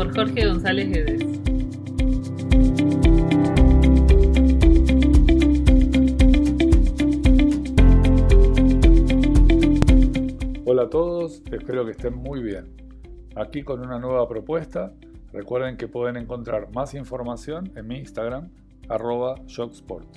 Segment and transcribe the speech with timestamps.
[0.00, 1.22] por Jorge González Guedes.
[10.64, 12.64] Hola a todos, espero que estén muy bien.
[13.36, 14.94] Aquí con una nueva propuesta.
[15.34, 18.48] Recuerden que pueden encontrar más información en mi Instagram,
[18.88, 20.16] arroba shocksport.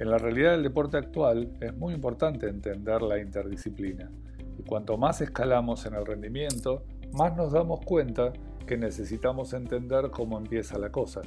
[0.00, 4.10] En la realidad del deporte actual es muy importante entender la interdisciplina
[4.58, 6.82] y cuanto más escalamos en el rendimiento,
[7.12, 8.32] más nos damos cuenta
[8.76, 11.22] necesitamos entender cómo empieza la cosa.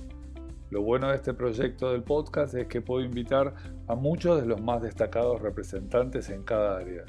[0.69, 3.53] Lo bueno de este proyecto del podcast es que puedo invitar
[3.87, 7.03] a muchos de los más destacados representantes en cada área.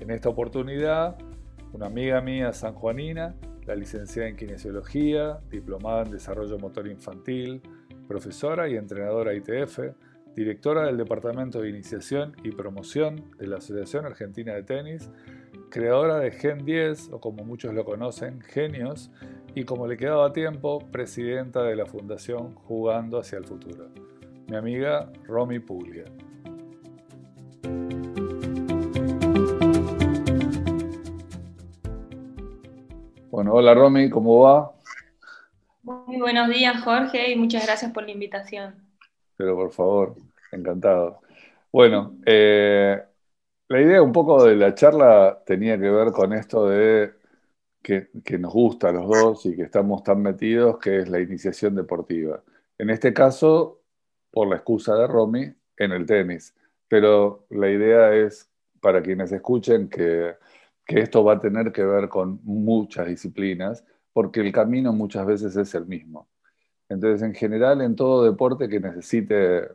[0.00, 1.16] En esta oportunidad,
[1.72, 7.62] una amiga mía sanjuanina, la licenciada en kinesiología, diplomada en desarrollo motor infantil,
[8.08, 9.78] profesora y entrenadora ITF,
[10.34, 15.10] directora del Departamento de Iniciación y Promoción de la Asociación Argentina de Tenis,
[15.70, 19.10] creadora de Gen 10, o como muchos lo conocen, Genios,
[19.54, 23.88] y como le quedaba tiempo, presidenta de la Fundación Jugando hacia el Futuro.
[24.48, 26.04] Mi amiga Romy Puglia.
[33.30, 34.72] Bueno, hola Romy, ¿cómo va?
[35.82, 38.74] Muy buenos días Jorge y muchas gracias por la invitación.
[39.36, 40.16] Pero por favor,
[40.50, 41.20] encantado.
[41.70, 43.00] Bueno, eh,
[43.68, 47.14] la idea un poco de la charla tenía que ver con esto de
[47.84, 51.74] que, nos gusta a los dos y que estamos tan metidos, que es la iniciación
[51.74, 52.42] deportiva.
[52.78, 53.82] En este caso,
[54.30, 56.54] por la excusa de Romy, en el tenis.
[56.88, 60.34] Pero la idea es, para quienes escuchen, que,
[60.86, 65.54] que esto va a tener que ver con muchas disciplinas, porque el camino muchas veces
[65.54, 66.26] es el mismo.
[66.88, 69.68] Entonces, en general, en todo deporte que necesite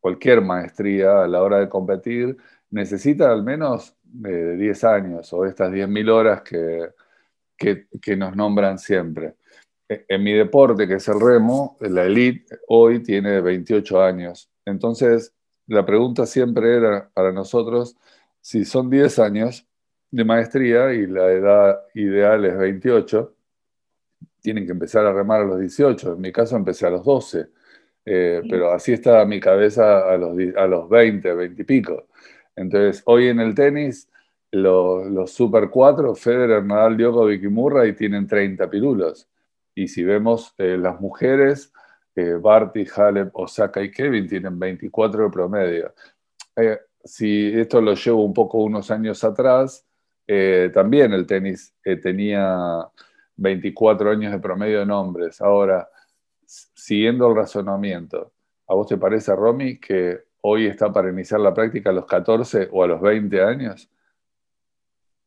[0.00, 2.36] cualquier maestría a la hora de competir,
[2.70, 6.88] necesita al menos de 10 años o estas 10.000 horas que,
[7.56, 9.34] que, nos nombran siempre.
[9.88, 14.50] E, en mi deporte, que es el remo, la elite hoy tiene 28 años.
[14.64, 15.32] Entonces,
[15.66, 17.96] la pregunta siempre era para nosotros,
[18.40, 19.66] si son 10 años
[20.10, 23.34] de maestría y la edad ideal es 28,
[24.40, 26.14] tienen que empezar a remar a los 18.
[26.14, 27.48] En mi caso empecé a los 12,
[28.04, 32.08] eh, pero así estaba mi cabeza a los, a los 20, 20 y pico.
[32.54, 34.08] Entonces, hoy en el tenis,
[34.54, 39.28] los, Super 4, Federer, Nadal, Djokovic y Murray tienen 30 pirulos.
[39.74, 41.72] Y si vemos eh, las mujeres,
[42.14, 45.94] eh, Barty, Halep, Osaka y Kevin tienen 24 de promedio.
[46.54, 49.86] Eh, si esto lo llevo un poco unos años atrás,
[50.72, 52.88] también el tenis tenía
[53.36, 55.42] 24 años de promedio en hombres.
[55.42, 55.86] Ahora,
[56.46, 58.32] siguiendo el razonamiento,
[58.66, 62.70] ¿a vos te parece, Romy, que hoy está para iniciar la práctica a los 14
[62.72, 63.90] o a los 20 años?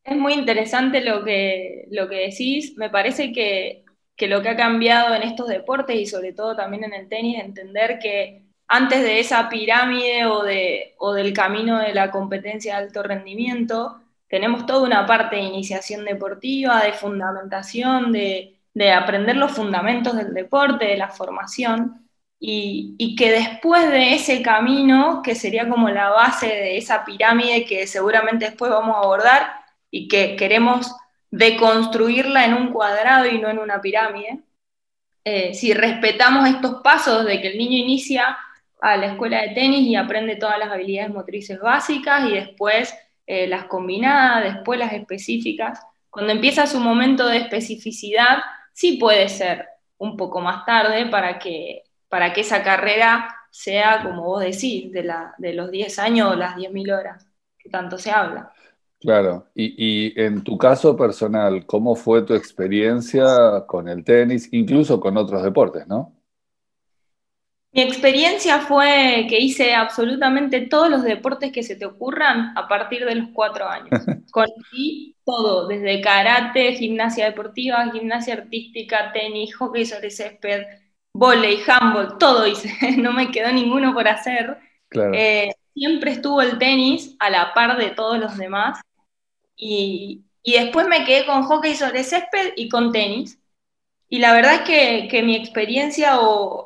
[0.08, 2.78] Es muy interesante lo que, lo que decís.
[2.78, 3.84] Me parece que,
[4.22, 8.00] lo que ha cambiado en estos deportes y sobre todo también en el tenis, entender
[8.00, 13.04] que antes de esa pirámide o, de, o del camino de la competencia de alto
[13.04, 20.16] rendimiento, tenemos toda una parte de iniciación deportiva, de fundamentación, de, de aprender los fundamentos
[20.16, 22.08] del deporte, de la formación
[22.40, 27.88] y, que después de ese camino, que sería como la base de esa pirámide que
[27.88, 29.57] seguramente después vamos a abordar
[29.92, 30.94] y que queremos
[31.32, 34.40] deconstruirla en un cuadrado y no en una pirámide,
[35.24, 38.38] eh, si respetamos estos pasos de que el niño inicia
[38.80, 42.96] a la escuela de tenis y aprende todas las habilidades motrices básicas y después
[43.26, 48.40] eh, las combinadas, después las específicas, cuando empieza su momento de especificidad,
[48.74, 54.24] sí puede ser un poco más tarde para que para que esa carrera sea, como
[54.24, 57.28] vos decís, de, la, de los 10 años o las 10.000 horas,
[57.58, 58.52] que tanto se habla.
[59.08, 65.16] Claro, y, en tu caso personal, ¿cómo fue tu experiencia con el tenis, incluso con
[65.16, 66.14] otros deportes, no?
[67.72, 73.06] Mi experiencia fue que hice absolutamente todos los deportes que se te ocurran a partir
[73.06, 73.92] de los cuatro años.
[74.32, 80.66] Conocí todo, desde karate, gimnasia deportiva, gimnasia artística, tenis, hockey sobre césped,
[81.14, 84.58] volei, handball, todo hice, no me quedó ninguno por hacer.
[85.14, 88.82] Eh, siempre estuvo el tenis a la par de todos los demás.
[89.58, 93.40] Y, después me quedé con hockey sobre césped y con tenis.
[94.10, 96.18] Y la verdad es que, mi experiencia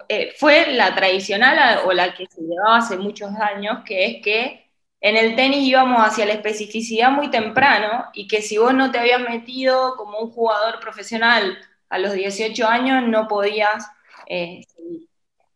[0.09, 4.69] eh, fue la tradicional o la que se llevaba hace muchos años, que es que
[5.01, 8.99] en el tenis íbamos hacia la especificidad muy temprano y que si vos no te
[8.99, 11.57] habías metido como un jugador profesional
[11.89, 13.89] a los 18 años, no podías
[14.27, 14.61] eh,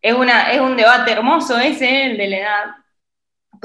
[0.02, 2.66] es, una, es un debate hermoso ese, el de la edad,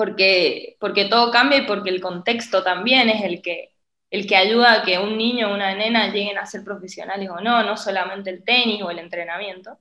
[0.00, 3.74] porque, porque todo cambia y porque el contexto también es el que,
[4.10, 7.40] el que ayuda a que un niño o una nena lleguen a ser profesionales o
[7.42, 9.78] no, no solamente el tenis o el entrenamiento.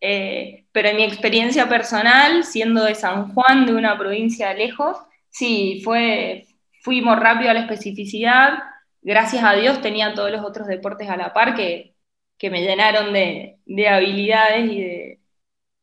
[0.00, 4.98] Eh, pero en mi experiencia personal, siendo de San Juan, de una provincia lejos,
[5.30, 6.46] sí, fue,
[6.82, 8.60] fuimos rápido a la especificidad.
[9.02, 11.96] Gracias a Dios tenía todos los otros deportes a la par que,
[12.38, 15.20] que me llenaron de, de habilidades y de,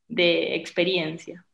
[0.07, 1.46] de experiencia.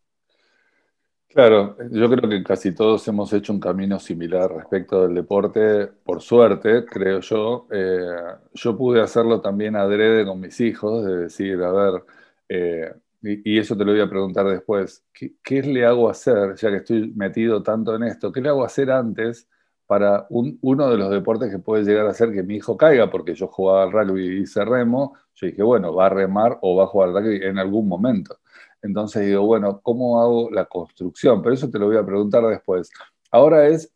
[1.34, 6.22] Claro, yo creo que casi todos hemos hecho un camino similar respecto del deporte, por
[6.22, 7.68] suerte, creo yo.
[7.72, 8.06] Eh,
[8.54, 12.04] yo pude hacerlo también adrede con mis hijos, de decir, a ver,
[12.50, 12.94] eh,
[13.24, 17.12] y, eso te lo voy a preguntar después, ¿qué, le hago hacer, ya que estoy
[17.16, 19.50] metido tanto en esto, qué le hago hacer antes
[19.88, 23.10] para uno de los deportes que puede llegar a hacer que mi hijo caiga?
[23.10, 26.76] Porque yo jugaba al rugby y hice remo, yo dije, bueno, va a remar o
[26.76, 28.38] va a jugar al rugby en algún momento.
[28.84, 31.42] Entonces digo, bueno, ¿cómo hago la construcción?
[31.42, 32.92] Pero eso te lo voy a preguntar después.
[33.32, 33.92] Ahora es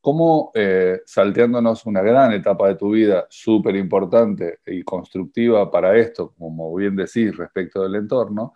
[0.00, 6.34] cómo, eh, salteándonos una gran etapa de tu vida, súper importante y constructiva para esto,
[6.38, 8.54] como bien decís, respecto del entorno,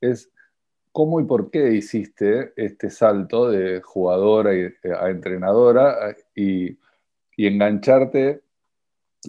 [0.00, 0.30] es
[0.92, 4.52] cómo y por qué hiciste este salto de jugadora
[5.00, 6.78] a entrenadora y,
[7.36, 8.42] y engancharte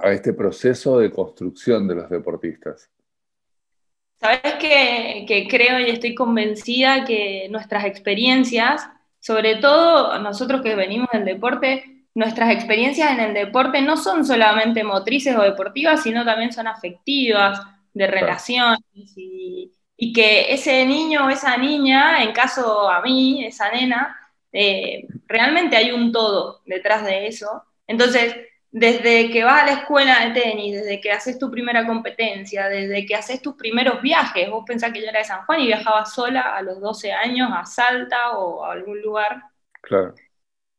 [0.01, 2.89] a este proceso de construcción de los deportistas.
[4.19, 8.87] Sabes que, creo y estoy convencida que nuestras experiencias,
[9.19, 14.83] sobre todo nosotros que venimos del deporte, nuestras experiencias en el deporte no son solamente
[14.83, 17.61] motrices o deportivas, sino también son afectivas,
[17.97, 19.73] de relaciones, y,
[20.13, 24.15] que ese niño o esa niña, en caso a mí, esa nena,
[24.51, 27.63] eh, realmente hay un todo detrás de eso.
[27.87, 28.35] Entonces,
[28.79, 33.07] desde que vas a la escuela de tenis, desde que haces tu primera competencia, desde
[33.07, 36.05] que haces tus primeros viajes, vos pensás que yo era de San Juan y viajaba
[36.05, 39.41] sola a los 12 años a Salta o a algún lugar.
[39.81, 40.13] Claro.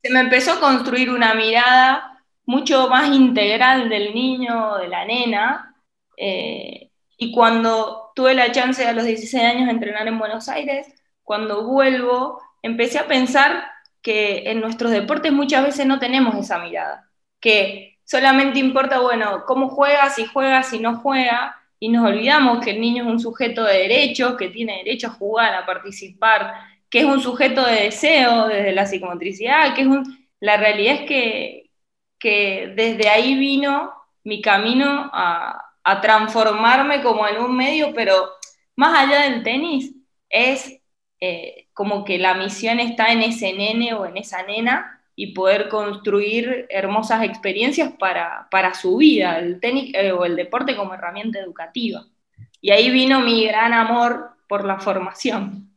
[0.01, 5.75] Se me empezó a construir una mirada mucho más integral del niño, de la nena,
[6.17, 10.87] eh, y cuando tuve la chance a los 16 años de entrenar en Buenos Aires,
[11.25, 13.65] cuando vuelvo, empecé a pensar
[14.03, 17.08] que en nuestros deportes muchas veces no tenemos esa mirada
[17.41, 22.73] que solamente importa, bueno, cómo juega, si juega, si no juega, y nos olvidamos que
[22.73, 26.55] el niño es un sujeto de derechos, que tiene derecho a jugar, a participar,
[26.91, 29.89] que es un sujeto de deseo desde la psicomotricidad, que es.
[30.41, 31.71] La realidad es que,
[32.19, 33.93] que desde ahí vino
[34.25, 35.65] mi camino a,
[36.03, 38.29] transformarme como en un medio, pero
[38.77, 39.95] más allá del tenis,
[40.29, 40.81] es
[41.19, 45.69] eh, como que la misión está en ese nene o en esa nena y poder
[45.69, 51.41] construir hermosas experiencias para, para su vida, el tenis eh, o el deporte como herramienta
[51.41, 52.07] educativa.
[52.61, 55.73] Y ahí vino mi gran amor por la formación.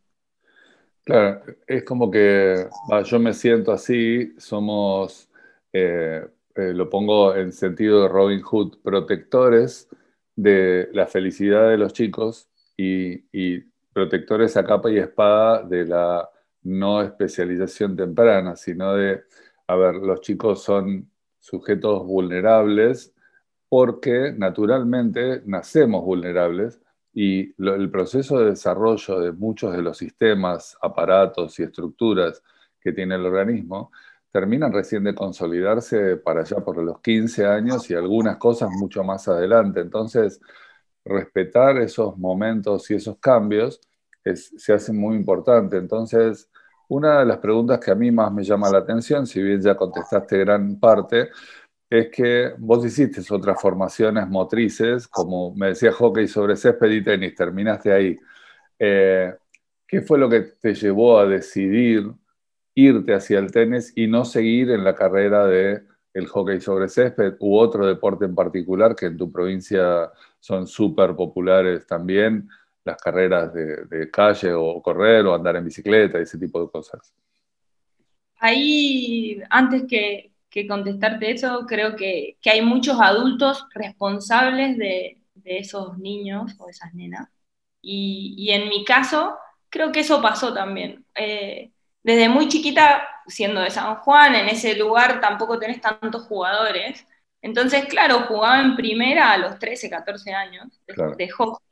[1.04, 2.68] Claro, es como que
[3.06, 5.28] yo me siento así, somos,
[5.74, 6.24] eh,
[6.54, 9.90] eh, lo pongo en sentido de Robin Hood, protectores
[10.36, 12.48] de la felicidad de los chicos
[12.78, 13.62] y, y
[13.92, 16.30] protectores a capa y espada de la
[16.64, 19.24] no especialización temprana, sino de,
[19.68, 21.10] a ver, los chicos son
[21.40, 23.14] sujetos vulnerables
[23.70, 26.80] porque naturalmente nacemos vulnerables
[27.14, 32.44] y el proceso de desarrollo de muchos de los sistemas, aparatos y estructuras
[32.80, 33.92] que tiene el organismo
[34.32, 39.28] terminan recién de consolidarse para allá por los 15 años y algunas cosas mucho más
[39.28, 39.82] adelante.
[39.82, 40.40] Entonces,
[41.04, 43.82] respetar esos momentos y esos cambios
[44.24, 45.78] se hace muy importante.
[45.78, 46.50] Entonces,
[46.92, 49.76] una de las preguntas que a mí más me llama la atención, si bien ya
[49.76, 51.30] contestaste gran parte,
[51.90, 57.34] es que vos hiciste otras formaciones motrices, como me decía hockey sobre césped y tenis,
[57.34, 58.20] terminaste ahí.
[58.78, 59.34] Eh,
[59.88, 62.12] ¿Qué fue lo que te llevó a decidir
[62.76, 65.84] irte hacia el tenis y no seguir en la carrera de
[66.28, 71.88] hockey sobre césped u otro deporte en particular que en tu provincia son súper populares
[71.88, 72.50] también?
[72.84, 77.14] Las carreras de, calle o correr o andar en bicicleta, ese tipo de cosas.
[78.40, 80.32] Ahí, antes que,
[80.68, 87.30] contestarte eso, creo que, hay muchos adultos responsables de, esos niños o esas nenas.
[87.82, 89.38] Y, en mi caso,
[89.70, 91.06] creo que eso pasó también.
[91.16, 91.72] Eh,
[92.04, 97.08] desde muy chiquita, siendo de San Juan, en ese lugar tampoco tenés tantos jugadores.
[97.42, 100.80] Entonces, claro, jugaba en primera a los 13, 14 años
[101.18, 101.71] de hockey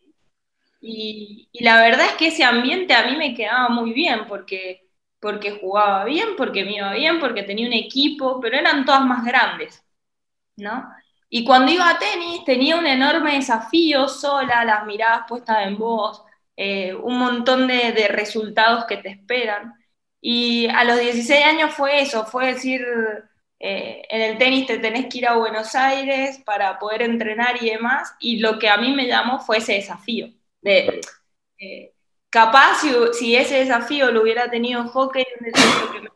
[0.82, 5.52] y, la verdad es que ese ambiente a mí me quedaba muy bien porque, porque
[5.60, 9.84] jugaba bien, porque me iba bien, porque tenía un equipo, pero eran todas más grandes,
[10.58, 10.90] ¿no?
[11.30, 16.24] Y cuando iba a tenis tenía un enorme desafío sola, las miradas puestas en vos,
[16.56, 19.74] eh, un montón de, de, resultados que te esperan.
[20.22, 22.82] Y a los 16 años fue eso, fue decir,
[23.60, 27.70] eh, en el tenis te tenés que ir a Buenos Aires para poder entrenar y
[27.70, 30.30] demás, y lo que a mí me llamó fue ese desafío.
[30.62, 31.02] De,
[31.60, 31.94] eh,
[32.30, 32.82] capaz
[33.14, 35.52] si, ese desafío lo hubiera tenido en hockey, un
[35.92, 36.10] que me,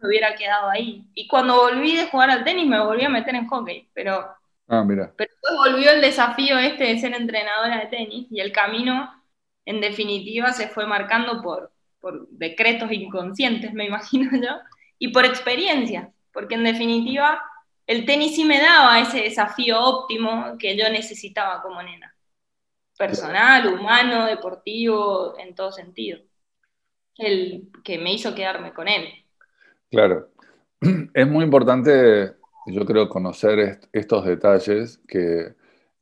[0.00, 1.06] me hubiera quedado ahí.
[1.14, 4.28] Y cuando volví de jugar al tenis me volví a meter en hockey, pero,
[4.68, 5.12] ah, mira.
[5.16, 9.22] pero después volvió el desafío este de ser entrenadora de tenis y el camino,
[9.64, 14.58] en definitiva, se fue marcando por, por decretos inconscientes, me imagino yo,
[14.98, 17.42] y por experiencia porque en definitiva
[17.86, 22.14] el tenis sí me daba ese desafío óptimo que yo necesitaba como nena.
[22.96, 26.20] Personal, humano, deportivo, en todo sentido.
[27.16, 29.08] El que me hizo quedarme con él.
[29.90, 30.30] Claro.
[31.14, 32.34] Es muy importante,
[32.66, 35.54] yo creo, conocer estos detalles que,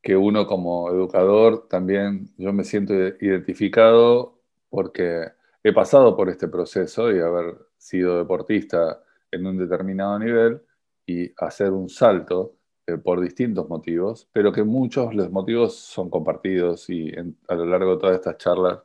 [0.02, 5.28] que uno como educador también, yo me siento identificado porque
[5.62, 10.62] he pasado por este proceso y haber sido deportista en un determinado nivel
[11.06, 16.90] y hacer un salto eh, por distintos motivos, pero que muchos los motivos son compartidos
[16.90, 17.12] y
[17.48, 18.80] a lo largo de todas estas charlas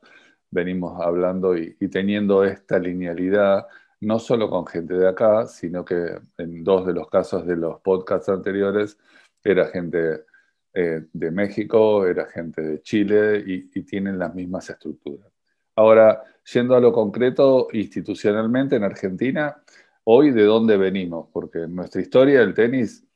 [0.51, 3.65] venimos hablando y, teniendo esta linealidad,
[4.01, 7.81] no solo con gente de acá, sino que en dos de los casos de los
[7.81, 8.99] podcasts anteriores
[9.43, 10.25] era gente
[10.73, 15.31] eh, de México, era gente de Chile y, tienen las mismas estructuras.
[15.75, 16.23] Ahora,
[16.53, 19.63] yendo a lo concreto, institucionalmente en Argentina,
[20.03, 23.06] hoy de dónde venimos, porque en nuestra historia el tenis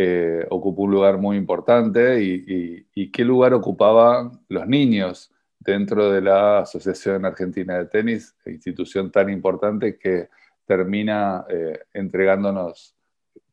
[0.00, 6.60] eh, ocupó un lugar muy importante y, qué lugar ocupaban los niños dentro de la
[6.60, 10.28] Asociación Argentina de Tenis, institución tan importante que
[10.64, 12.94] termina eh, entregándonos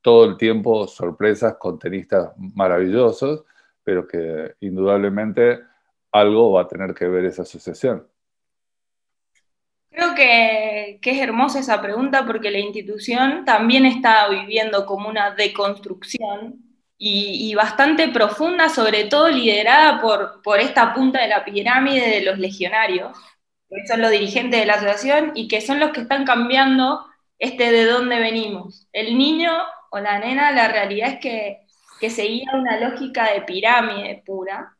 [0.01, 3.43] todo el tiempo sorpresas con tenistas maravillosos,
[3.83, 5.61] pero que indudablemente
[6.11, 8.05] algo va a tener que ver esa asociación.
[9.95, 16.55] Creo que, es hermosa esa pregunta porque la institución también está viviendo como una deconstrucción
[16.97, 22.37] y, bastante profunda, sobre todo liderada por, por esta punta de la pirámide de los
[22.39, 23.17] legionarios,
[23.69, 27.05] que son los dirigentes de la asociación y que son los que están cambiando
[27.39, 28.89] este de dónde venimos.
[28.91, 29.53] El niño
[29.91, 31.61] o la nena, la realidad es que,
[32.01, 34.75] que seguía una lógica de pirámide pura,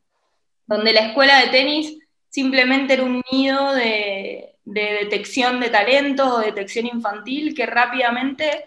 [0.66, 6.40] donde la escuela de tenis simplemente era un nido de, de detección de talentos o
[6.40, 8.66] detección infantil que rápidamente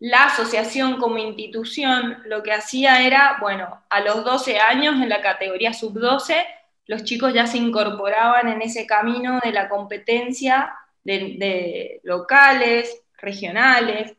[0.00, 5.22] la asociación como institución lo que hacía era, bueno, a los 12 años en la
[5.22, 6.44] categoría sub-12,
[6.86, 10.74] los chicos ya se incorporaban en ese camino de la competencia
[11.04, 14.14] de, locales, regionales,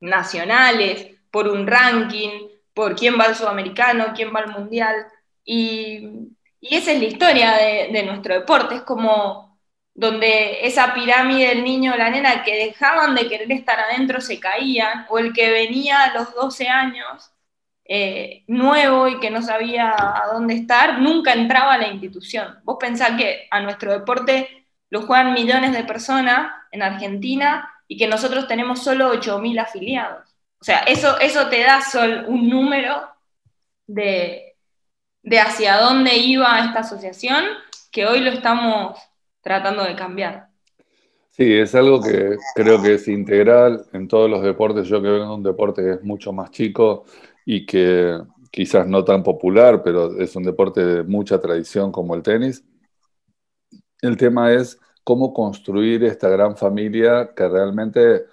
[0.00, 5.06] nacionales, por un ranking, por quién va al sudamericano, quién va al mundial.
[5.44, 6.28] Y,
[6.60, 9.45] esa es la historia de, de nuestro deporte, es como
[9.96, 14.38] donde esa pirámide del niño o la nena que dejaban de querer estar adentro se
[14.38, 17.32] caían, o el que venía a los 12 años
[17.86, 22.58] eh, nuevo y que no sabía a dónde estar, nunca entraba a la institución.
[22.64, 28.06] Vos pensás que a nuestro deporte lo juegan millones de personas en Argentina y que
[28.06, 30.36] nosotros tenemos solo 8.000 afiliados.
[30.60, 33.08] O sea, eso, eso te da solo un número
[33.86, 34.56] de,
[35.22, 37.44] de hacia dónde iba esta asociación,
[37.90, 38.98] que hoy lo estamos
[39.46, 40.48] tratando de cambiar.
[41.30, 44.88] Sí, es algo que creo que es integral en todos los deportes.
[44.88, 47.04] Yo que vengo de un deporte que es mucho más chico
[47.44, 48.18] y que
[48.50, 52.64] quizás no tan popular, pero es un deporte de mucha tradición como el tenis.
[54.02, 58.24] El tema es cómo construir esta gran familia que realmente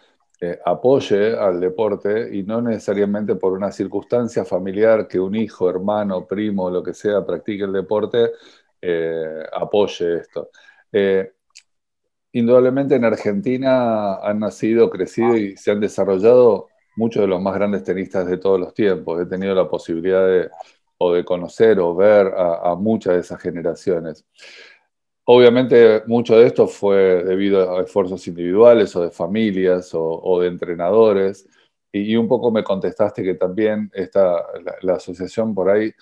[0.41, 6.25] eh, apoye al deporte y no necesariamente por una circunstancia familiar que un hijo, hermano,
[6.25, 8.31] primo, lo que sea, practique el deporte,
[8.81, 10.49] eh, apoye esto.
[10.93, 11.33] Eh,
[12.31, 17.83] indudablemente en Argentina han nacido, crecido y se han desarrollado muchos de los más grandes
[17.83, 19.21] tenistas de todos los tiempos.
[19.21, 20.49] He tenido la posibilidad de,
[20.97, 24.25] o de conocer o ver a, muchas de esas generaciones.
[25.25, 31.47] Obviamente mucho de esto fue debido a esfuerzos individuales o de familias o, de entrenadores.
[31.91, 34.43] Y, un poco me contestaste que también esta,
[34.81, 35.93] la, asociación por ahí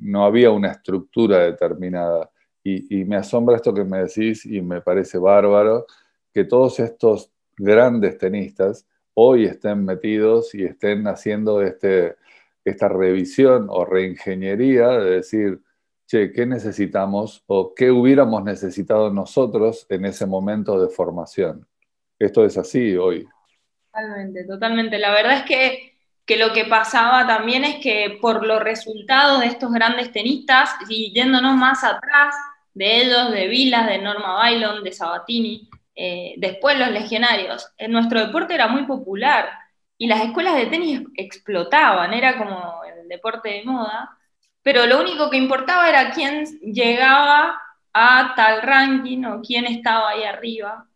[0.00, 2.30] no había una estructura determinada.
[2.66, 5.86] Y, me asombra esto que me decís y me parece bárbaro,
[6.32, 12.16] que todos estos grandes tenistas hoy estén metidos y estén haciendo este,
[12.64, 15.60] esta revisión o reingeniería de decir,
[16.06, 21.66] che, ¿qué necesitamos o qué hubiéramos necesitado nosotros en ese momento de formación?
[22.18, 23.28] Esto es así hoy.
[23.92, 24.98] Totalmente, totalmente.
[24.98, 29.46] La verdad es que, que lo que pasaba también es que por los resultados de
[29.46, 32.34] estos grandes tenistas, y yéndonos más atrás,
[32.74, 37.68] de ellos, de Vilas, de Norma Bailon, de Sabatini, eh, después los legionarios.
[37.78, 39.48] En nuestro deporte era muy popular
[39.96, 44.18] y las escuelas de tenis explotaban, era como el deporte de moda,
[44.62, 47.60] pero lo único que importaba era quién llegaba
[47.92, 50.88] a tal ranking o quién estaba ahí arriba.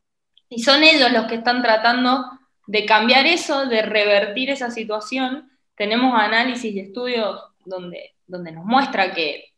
[0.48, 2.24] Y son ellos los que están tratando
[2.66, 5.50] de cambiar eso, de revertir esa situación.
[5.76, 9.52] Tenemos análisis y estudios donde, donde nos muestra que,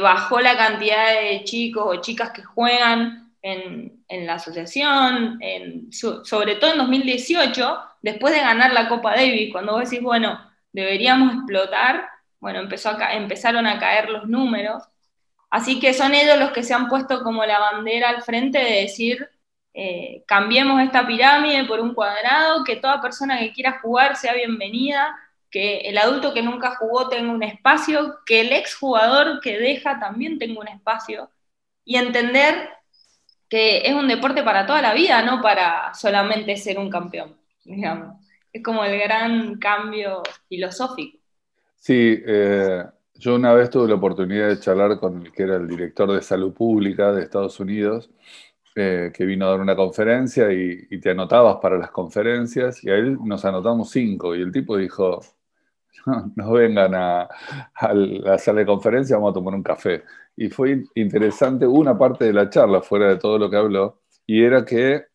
[0.00, 5.38] bajó la cantidad de chicos o chicas que juegan en, la asociación,
[5.90, 10.40] sobre todo en 2018, después de ganar la Copa Davis, cuando vos decís, bueno,
[10.72, 12.08] deberíamos explotar,
[12.40, 14.82] bueno, empezó empezaron a caer los números.
[15.50, 18.82] Así que son ellos los que se han puesto como la bandera al frente de
[18.82, 19.28] decir,
[19.74, 25.16] eh, cambiemos esta pirámide por un cuadrado, que toda persona que quiera jugar sea bienvenida,
[25.50, 30.38] que el adulto que nunca jugó tenga un espacio, que el exjugador que deja también
[30.38, 31.30] tenga un espacio,
[31.84, 32.70] y entender
[33.48, 38.16] que es un deporte para toda la vida, no para solamente ser un campeón, digamos.
[38.52, 41.18] Es como el gran cambio filosófico.
[41.76, 45.66] Sí, eh, yo una vez tuve la oportunidad de charlar con el que era el
[45.66, 48.10] director de salud pública de Estados Unidos,
[48.76, 52.94] eh, que vino a dar una conferencia y, te anotabas para las conferencias, y a
[52.94, 55.20] él nos anotamos cinco, y el tipo dijo,
[56.36, 57.28] no, vengan a,
[57.92, 60.04] la sala de conferencia, vamos a tomar un café.
[60.36, 64.42] Y fue interesante una parte de la charla, fuera de todo lo que habló, y
[64.42, 65.06] era que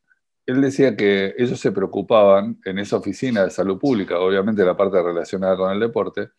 [0.45, 5.01] él decía que ellos se preocupaban en esa oficina de salud pública, obviamente la parte
[5.01, 6.31] relacionada con el deporte,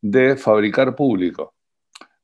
[0.00, 1.54] de fabricar público.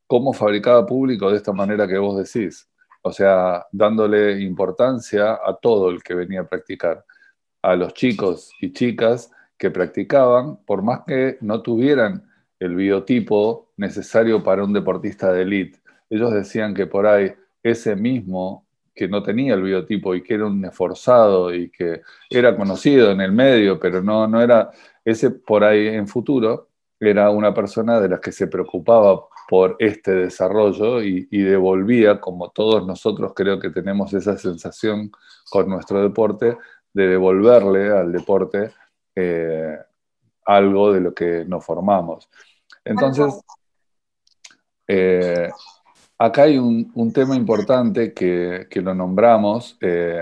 [0.06, 2.68] ¿Cómo fabricaba público de esta manera que vos decís?
[3.02, 7.04] O sea, dándole importancia a todo el que venía a practicar,
[7.62, 12.24] a los chicos y chicas que practicaban, por más que no tuvieran
[12.58, 15.80] el biotipo necesario para un deportista de élite.
[16.10, 20.46] Ellos decían que por ahí ese mismo que no tenía el biotipo y que era
[20.46, 24.70] un esforzado y que era conocido en el medio, pero no, no era
[25.04, 26.68] ese por ahí en futuro,
[26.98, 32.86] era una persona de las que se preocupaba por este desarrollo y, devolvía, como todos
[32.86, 35.10] nosotros creo que tenemos esa sensación
[35.48, 36.58] con nuestro deporte,
[36.92, 38.72] de devolverle al deporte
[39.20, 39.76] eh,
[40.46, 42.28] algo de lo que nos formamos.
[42.84, 43.34] Entonces,
[44.86, 45.50] eh,
[46.16, 50.20] acá hay un, tema importante que, lo nombramos eh,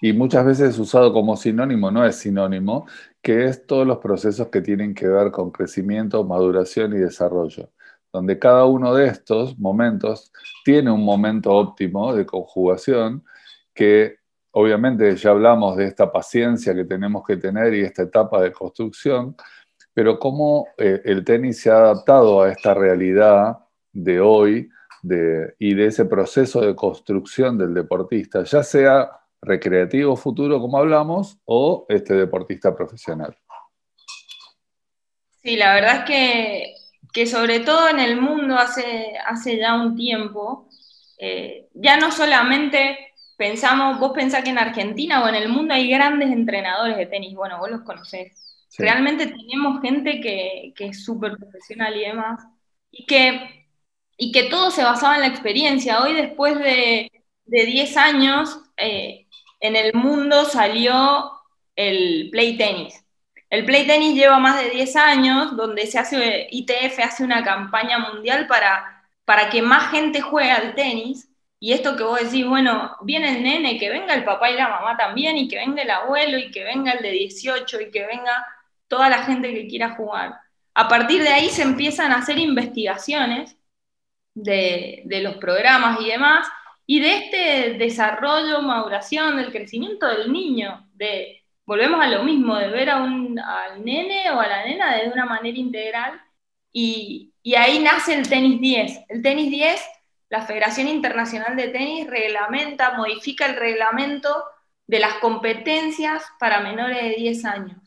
[0.00, 2.86] y muchas veces usado como sinónimo, no es sinónimo,
[3.20, 7.70] que es todos los procesos que tienen que ver con crecimiento, maduración y desarrollo,
[8.10, 10.32] donde cada uno de estos momentos
[10.64, 13.24] tiene un momento óptimo de conjugación
[13.74, 14.16] que
[14.52, 19.36] obviamente ya hablamos de esta paciencia que tenemos que tener y esta etapa de construcción,
[19.92, 23.58] pero cómo eh, el tenis se ha adaptado a esta realidad
[23.92, 24.68] de hoy
[25.58, 31.86] y de ese proceso de construcción del deportista, ya sea recreativo futuro, como hablamos, o
[31.88, 33.36] este deportista profesional.
[35.42, 36.74] Sí, la verdad es
[37.12, 40.68] que, sobre todo en el mundo hace, hace ya un tiempo,
[41.18, 43.07] eh, ya no solamente
[43.38, 47.34] pensamos, vos pensás que en Argentina o en el mundo hay grandes entrenadores de tenis,
[47.36, 48.32] bueno, vos los conocés.
[48.78, 52.44] Realmente tenemos gente que, que es súper profesional y demás,
[52.90, 53.68] y que,
[54.16, 56.02] y que todo se basaba en la experiencia.
[56.02, 57.10] Hoy, después de,
[57.46, 59.26] de 10 años, eh,
[59.60, 61.30] en el mundo salió
[61.76, 63.04] el play tenis.
[63.50, 67.98] El play tenis lleva más de 10 años, donde se hace, ITF hace una campaña
[67.98, 71.27] mundial para, para que más gente juegue al tenis.
[71.60, 74.68] Y esto que vos decís, bueno, viene el nene, que venga el papá y la
[74.68, 78.06] mamá también, y que venga el abuelo, y que venga el de 18, y que
[78.06, 78.46] venga
[78.86, 80.34] toda la gente que quiera jugar.
[80.74, 83.56] A partir de ahí se empiezan a hacer investigaciones
[84.34, 86.48] de, los programas y demás,
[86.86, 92.68] y de este desarrollo, maduración, del crecimiento del niño, de, volvemos a lo mismo, de
[92.68, 96.20] ver a un, al nene o a la nena de una manera integral,
[96.72, 99.00] y, ahí nace el tenis 10.
[99.08, 99.80] El tenis 10,
[100.30, 104.44] la Federación Internacional de Tenis reglamenta, modifica el reglamento
[104.86, 107.78] de las competencias para menores de 10 años.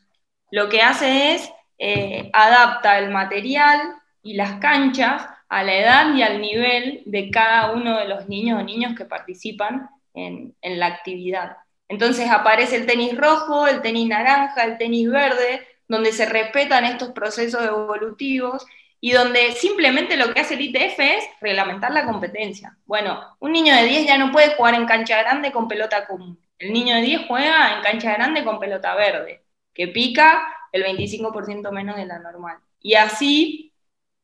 [0.51, 6.21] Lo que hace es eh, adapta el material y las canchas a la edad y
[6.21, 11.57] al nivel de cada uno de los niños o niños que participan en, la actividad.
[11.87, 17.11] Entonces aparece el tenis rojo, el tenis naranja, el tenis verde, donde se respetan estos
[17.11, 18.65] procesos evolutivos
[19.03, 22.77] y donde simplemente lo que hace el ITF es reglamentar la competencia.
[22.85, 26.39] Bueno, un niño de 10 ya no puede jugar en cancha grande con pelota común.
[26.59, 31.71] El niño de 10 juega en cancha grande con pelota verde, que pica el 25%
[31.71, 32.59] menos de la normal.
[32.79, 33.73] Y así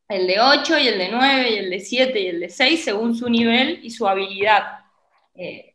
[0.08, 2.84] el de 8 y el de 9 y el de 7 y el de 6
[2.84, 4.86] según su nivel y su habilidad.
[5.34, 5.74] Eh,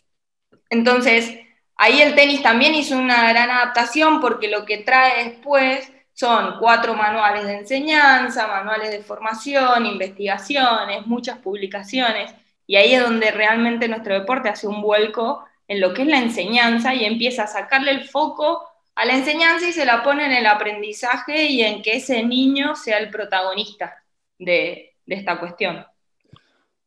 [0.70, 1.38] entonces,
[1.76, 6.94] ahí el tenis también hizo una gran adaptación porque lo que trae después son cuatro
[6.94, 12.34] manuales de enseñanza, manuales de formación, investigaciones, muchas publicaciones,
[12.66, 16.18] y ahí es donde realmente nuestro deporte hace un vuelco en lo que es la
[16.18, 18.62] enseñanza y empieza a sacarle el foco
[18.94, 22.76] a la enseñanza y se la pone en el aprendizaje y en que ese niño
[22.76, 23.96] sea el protagonista
[24.38, 25.84] de, esta cuestión.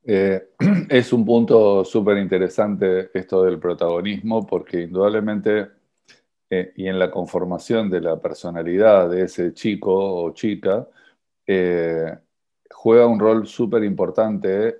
[0.03, 0.49] Eh,
[0.89, 5.67] es un punto súper interesante esto del protagonismo porque indudablemente
[6.49, 10.87] eh, y en la conformación de la personalidad de ese chico o chica
[11.47, 12.17] eh,
[12.71, 14.77] juega un rol súper importante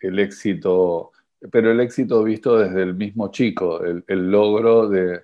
[0.00, 1.12] el éxito,
[1.50, 5.22] pero el éxito visto desde el mismo chico, el, logro de,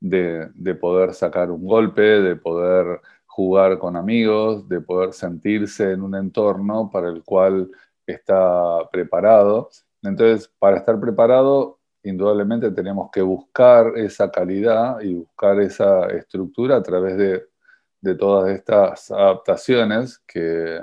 [0.00, 6.14] de, poder sacar un golpe, de poder jugar con amigos, de poder sentirse en un
[6.16, 7.70] entorno para el cual
[8.06, 9.70] está preparado.
[10.02, 16.82] Entonces, para estar preparado, indudablemente tenemos que buscar esa calidad y buscar esa estructura a
[16.82, 17.46] través de,
[18.16, 20.78] todas estas adaptaciones que,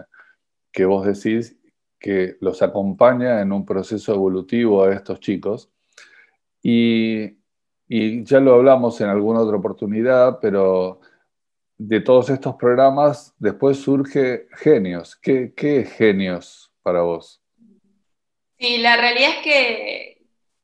[0.74, 1.58] que, vos decís
[1.98, 5.72] que los acompaña en un proceso evolutivo a estos chicos.
[6.62, 7.38] Y,
[7.88, 11.00] ya lo hablamos en alguna otra oportunidad, pero
[11.78, 15.16] de todos estos programas después surge Genios.
[15.16, 17.42] ¿Qué, qué es Genios para vos?
[18.58, 20.13] Sí, la realidad es que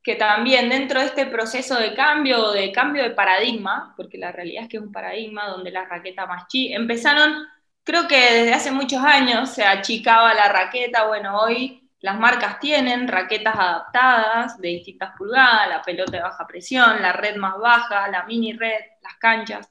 [0.04, 4.64] que también dentro de este proceso de cambio, de cambio de paradigma, porque la realidad
[4.64, 7.46] es que es un paradigma donde la raqueta más chi, empezaron,
[7.84, 13.08] creo que desde hace muchos años se achicaba la raqueta, bueno, hoy las marcas tienen
[13.08, 18.24] raquetas adaptadas de distintas pulgadas, la pelota de baja presión, la red más baja, la
[18.26, 19.70] mini red, las canchas.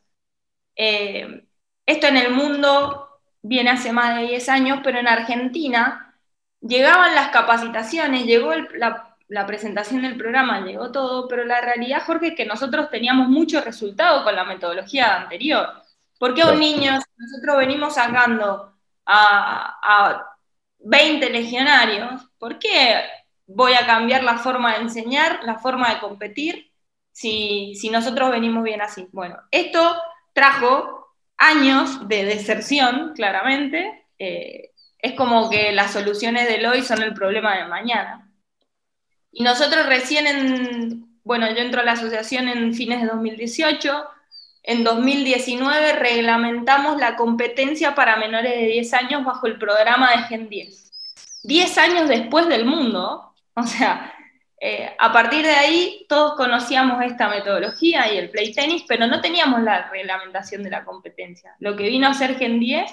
[0.77, 1.47] Eh,
[1.87, 3.09] esto en el mundo
[3.43, 6.15] viene hace más de 10 años, pero en Argentina
[6.61, 12.29] llegaban las capacitaciones, llegó la la presentación del programa llegó todo, pero la realidad, Jorge,
[12.29, 15.69] es que nosotros teníamos mucho resultado con la metodología anterior.
[16.19, 18.75] ¿Por qué a un niño, nosotros venimos sacando
[19.07, 20.25] a,
[20.81, 23.03] 20 legionarios, ¿por qué
[23.47, 26.73] voy a cambiar la forma de enseñar, la forma de competir,
[27.11, 29.09] si, nosotros venimos bien así?
[29.13, 29.97] Bueno, esto
[30.33, 34.07] trajo años de deserción, claramente.
[34.19, 38.28] Eh, es como que las soluciones del hoy son el problema de mañana.
[39.33, 44.05] Y nosotros recién en, bueno, yo entro a la asociación en fines de 2018,
[44.63, 50.49] en 2019 reglamentamos la competencia para menores de 10 años bajo el programa de Gen
[50.49, 50.91] 10.
[51.45, 54.13] 10 años después del mundo, o sea,
[54.61, 59.21] eh, a partir de ahí todos conocíamos esta metodología y el play tennis, pero no
[59.21, 61.55] teníamos la reglamentación de la competencia.
[61.61, 62.91] Lo que vino a ser Gen 10,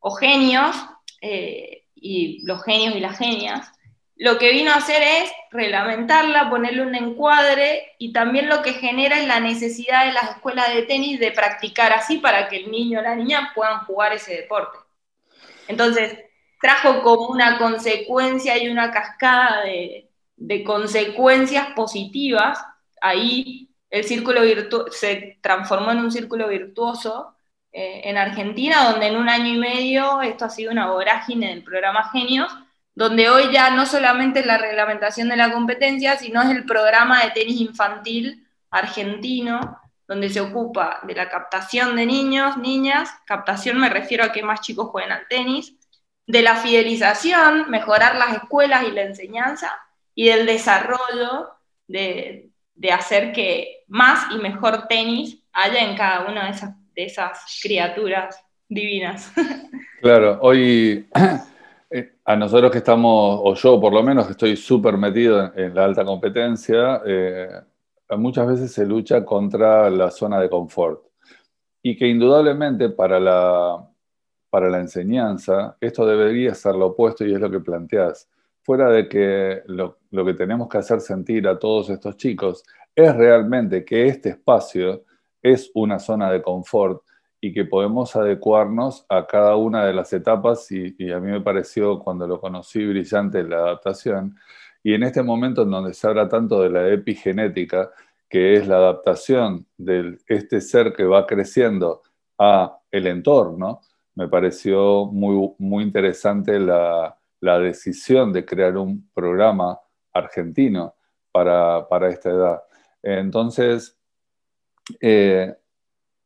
[0.00, 0.76] o genios,
[1.22, 3.72] eh, y los genios y las genias,
[4.16, 9.18] lo que vino a hacer es reglamentarla, ponerle un encuadre y también lo que genera
[9.18, 13.00] es la necesidad de las escuelas de tenis de practicar así para que el niño
[13.00, 14.78] o la niña puedan jugar ese deporte.
[15.66, 16.16] Entonces,
[16.60, 20.10] trajo como una consecuencia y una cascada de,
[20.64, 22.64] consecuencias positivas.
[23.00, 24.42] Ahí el círculo
[24.90, 27.34] se transformó en un círculo virtuoso
[27.72, 31.64] eh, en Argentina, donde en un año y medio esto ha sido una vorágine del
[31.64, 32.52] programa Genios
[32.94, 37.24] donde hoy ya no solamente es la reglamentación de la competencia, sino es el programa
[37.24, 43.88] de tenis infantil argentino, donde se ocupa de la captación de niños, niñas, captación me
[43.88, 45.74] refiero a que más chicos jueguen al tenis,
[46.26, 49.70] de la fidelización, mejorar las escuelas y la enseñanza,
[50.14, 51.50] y del desarrollo
[51.88, 52.50] de,
[52.92, 58.38] hacer que más y mejor tenis haya en cada una de esas, de esas criaturas
[58.68, 59.32] divinas.
[60.00, 61.08] Claro, hoy
[62.24, 65.84] a nosotros que estamos, o yo por lo menos, que estoy súper metido en, la
[65.84, 67.60] alta competencia, eh,
[68.16, 71.04] muchas veces se lucha contra la zona de confort.
[71.82, 73.86] Y que indudablemente para la,
[74.48, 78.28] para la enseñanza esto debería ser lo opuesto y es lo que planteas.
[78.62, 83.14] Fuera de que lo, lo que tenemos que hacer sentir a todos estos chicos es
[83.14, 85.04] realmente que este espacio
[85.42, 87.02] es una zona de confort
[87.44, 91.98] y que podemos adecuarnos a cada una de las etapas y, a mí me pareció
[91.98, 94.34] cuando lo conocí brillante la adaptación.
[94.82, 97.90] Y en este momento en donde se habla tanto de la epigenética,
[98.30, 102.00] que es la adaptación de este ser que va creciendo
[102.38, 103.82] a el entorno,
[104.14, 109.78] me pareció muy, muy interesante la, la decisión de crear un programa
[110.14, 110.94] argentino
[111.30, 112.62] para, para esta edad.
[113.02, 113.98] Entonces,
[114.98, 115.54] eh,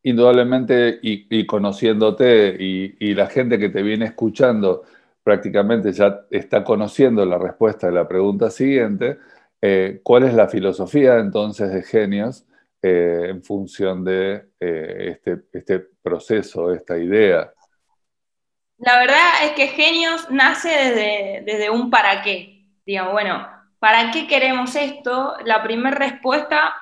[0.02, 4.84] indudablemente, y, conociéndote y, la gente que te viene escuchando
[5.22, 9.18] prácticamente ya está conociendo la respuesta de la pregunta siguiente,
[9.60, 12.46] Eh, ¿Cuál es la filosofía entonces de genios
[12.80, 17.52] eh, en función de este, este proceso, esta idea?
[18.78, 22.64] La verdad es que Genios nace desde, desde un para qué.
[22.86, 23.46] Digamos, bueno,
[23.80, 25.34] ¿para qué queremos esto?
[25.44, 26.74] La primera respuesta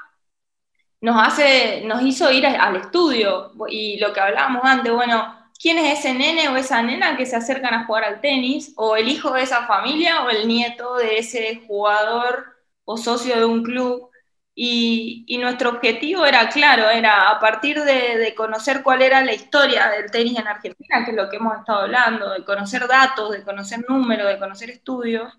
[1.07, 6.01] nos, hace, nos hizo ir al estudio y lo que hablábamos antes, bueno, ¿quién es
[6.01, 8.73] ese nene o esa nena que se acercan a jugar al tenis?
[8.77, 13.45] ¿O el hijo de esa familia o el nieto de ese jugador o socio de
[13.45, 14.11] un club?
[14.53, 20.11] Y, nuestro objetivo era claro, era a partir de, conocer cuál era la historia del
[20.11, 23.85] tenis en Argentina, que es lo que hemos estado hablando, de conocer datos, de conocer
[23.88, 25.33] números, de conocer estudios,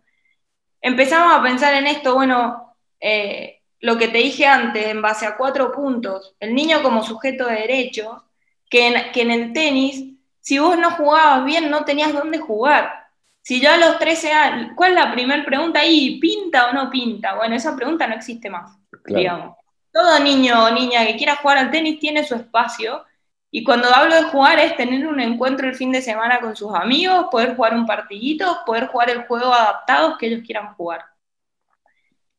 [0.82, 5.38] empezamos a pensar en esto, bueno, eh, lo que te dije antes, en base a
[5.38, 8.24] cuatro puntos, el niño como sujeto de derechos,
[8.70, 13.08] que en, que en el tenis, si vos no jugabas bien, no tenías dónde jugar.
[13.42, 16.20] Si yo a los 13 años, ¿cuál es la primera pregunta ahí?
[16.20, 17.36] ¿Pinta o no pinta?
[17.36, 19.56] Bueno, esa pregunta no existe más, digamos.
[19.92, 23.06] Todo niño o niña que quiera jugar al tenis tiene su espacio.
[23.50, 26.76] Y cuando hablo de jugar es tener un encuentro el fin de semana con sus
[26.76, 31.06] amigos, poder jugar un partidito, poder jugar el juego adaptado que ellos quieran jugar.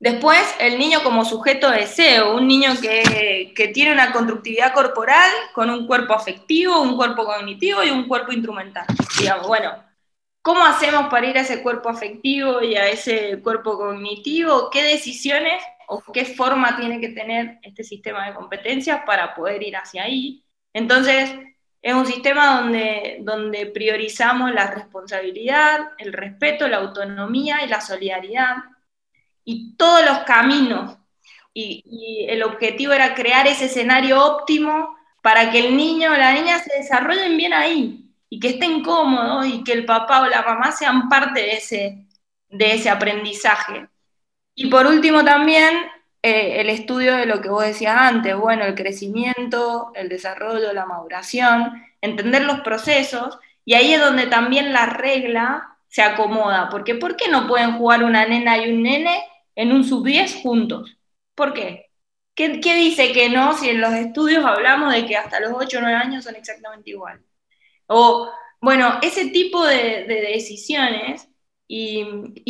[0.01, 5.71] Después, el niño como sujeto de deseo, un niño que, tiene una constructividad corporal con
[5.71, 8.87] un cuerpo afectivo, un cuerpo cognitivo y un cuerpo instrumental.
[9.19, 9.89] Digamos, bueno,
[10.49, 14.71] ¿Cómo hacemos para ir a ese cuerpo afectivo y a ese cuerpo cognitivo?
[14.71, 19.77] ¿Qué decisiones o qué forma tiene que tener este sistema de competencias para poder ir
[19.77, 20.43] hacia ahí?
[20.73, 21.31] Entonces,
[21.83, 22.63] es un sistema
[23.21, 28.57] donde priorizamos la responsabilidad, el respeto, la autonomía y la solidaridad.
[29.51, 30.99] Y todos los caminos.
[31.55, 36.59] Y, el objetivo era crear ese escenario óptimo para que el niño o la niña
[36.59, 40.71] se desarrollen bien ahí, y que estén cómodos y que el papá o la mamá
[40.73, 42.07] sean parte de ese,
[42.51, 43.89] de ese aprendizaje.
[44.55, 45.75] Y por último también
[46.23, 50.85] eh, el estudio de lo que vos decías antes, bueno, el crecimiento, el desarrollo, la
[50.85, 57.17] maduración, entender los procesos, y ahí es donde también la regla se acomoda, porque ¿por
[57.17, 59.23] qué no pueden jugar una nena y un nene
[59.59, 60.97] en un sub-10 juntos?
[61.35, 61.90] ¿Por qué?
[62.35, 62.61] qué?
[62.61, 65.81] ¿Qué dice que no si en los estudios hablamos de que hasta los 8 o
[65.81, 67.25] 9 años son exactamente iguales?
[67.88, 71.29] O, bueno, ese tipo de, decisiones,
[71.66, 72.07] y,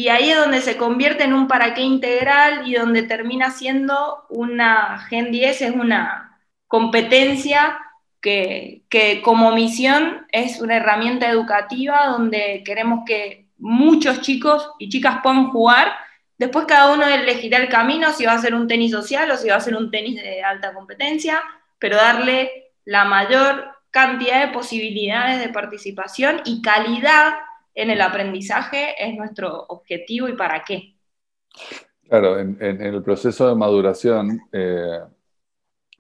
[0.09, 4.99] ahí es donde se convierte en un para qué integral y donde termina siendo una
[5.09, 7.79] Gen 10, es una competencia
[8.21, 15.21] que, que como misión es una herramienta educativa donde queremos que muchos chicos y chicas
[15.23, 16.08] puedan jugar.
[16.39, 19.49] Después cada uno elegirá el camino, si va a ser un tenis social o si
[19.49, 21.43] va a ser un tenis de alta competencia,
[21.79, 27.35] pero darle la mayor cantidad de posibilidades de participación y calidad
[27.75, 30.95] en el aprendizaje es nuestro objetivo y para qué.
[32.09, 35.01] Claro, en, el proceso de maduración eh,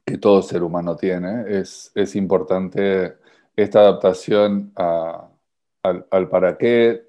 [0.05, 3.19] que todo ser humano tiene, es, importante
[3.55, 7.08] esta adaptación al, para qué.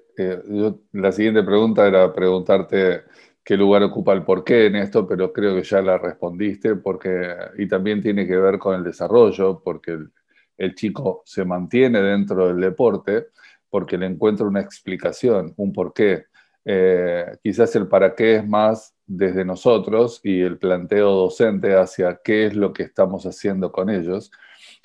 [0.92, 3.02] La siguiente pregunta era preguntarte
[3.44, 7.34] qué lugar ocupa el por qué en esto, pero creo que ya la respondiste, porque,
[7.58, 10.10] y también tiene que ver con el desarrollo, porque el,
[10.58, 13.28] el chico se mantiene dentro del deporte
[13.70, 16.26] porque le encuentra una explicación, un porqué.
[16.64, 22.46] Eh, quizás el para qué es más desde nosotros y el planteo docente hacia qué
[22.46, 24.30] es lo que estamos haciendo con ellos.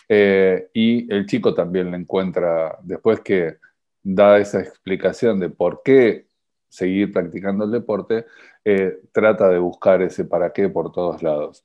[0.07, 3.57] Eh, y el chico también le encuentra, después que
[4.05, 6.27] da esa explicación de por qué
[6.69, 8.25] seguir practicando el deporte,
[8.63, 11.63] eh, trata de buscar ese para qué por todos lados.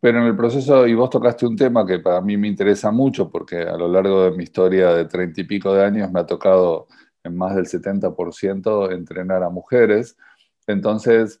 [0.00, 3.30] Pero en el proceso, y vos tocaste un tema que para mí me interesa mucho,
[3.30, 6.26] porque a lo largo de mi historia de treinta y pico de años me ha
[6.26, 6.86] tocado
[7.24, 10.16] en más del 70% entrenar a mujeres.
[10.68, 11.40] Entonces,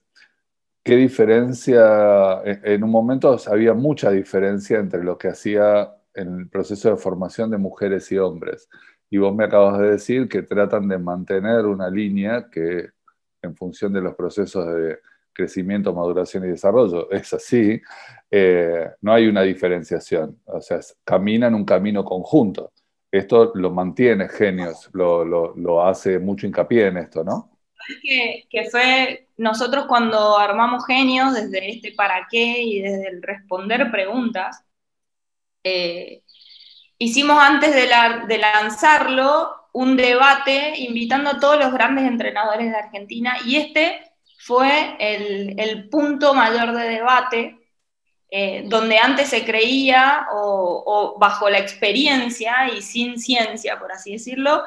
[0.82, 2.42] ¿qué diferencia?
[2.44, 7.50] En un momento había mucha diferencia entre lo que hacía en el proceso de formación
[7.50, 8.68] de mujeres y hombres.
[9.10, 12.90] Y vos me acabas de decir que tratan de mantener una línea que
[13.42, 14.98] en función de los procesos de
[15.38, 17.10] crecimiento, maduración y desarrollo.
[17.12, 17.80] Es así,
[18.30, 22.72] eh, no hay una diferenciación, o sea, caminan un camino conjunto.
[23.10, 27.50] Esto lo mantiene Genios, lo, hace mucho hincapié en esto, ¿no?
[28.02, 33.90] Que, que, fue nosotros cuando armamos Genios, desde este para qué y desde el responder
[33.90, 34.62] preguntas,
[35.64, 36.22] eh,
[36.98, 37.88] hicimos antes de,
[38.26, 44.02] de lanzarlo un debate invitando a todos los grandes entrenadores de Argentina y este
[44.38, 47.58] fue el, punto mayor de debate,
[48.30, 54.62] eh, donde antes se creía, o, bajo la experiencia y sin ciencia, por así decirlo,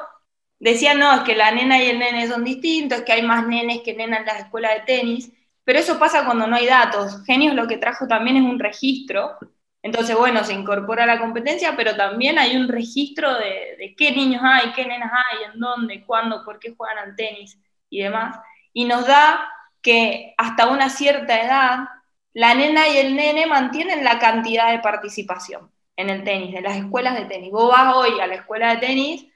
[0.60, 3.46] decían, no, es que la nena y el nene son distintos, es que hay más
[3.46, 5.32] nenes que nenas en las escuelas de tenis,
[5.64, 7.24] pero eso pasa cuando no hay datos.
[7.24, 9.36] Genios lo que trajo también es un registro,
[9.82, 14.12] entonces, bueno, se incorpora a la competencia, pero también hay un registro de, de qué
[14.12, 17.58] niños hay, qué nenas hay, en dónde, cuándo, por qué juegan al tenis
[17.90, 18.38] y demás,
[18.72, 19.50] y nos da
[19.82, 21.88] que hasta una cierta edad
[22.32, 26.76] la nena y el nene mantienen la cantidad de participación en el tenis, en las
[26.76, 27.50] escuelas de tenis.
[27.50, 29.26] Vos vas hoy a la escuela de tenis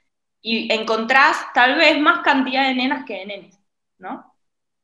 [0.41, 3.59] y encontrás tal vez más cantidad de nenas que de nenes,
[3.97, 4.33] ¿no?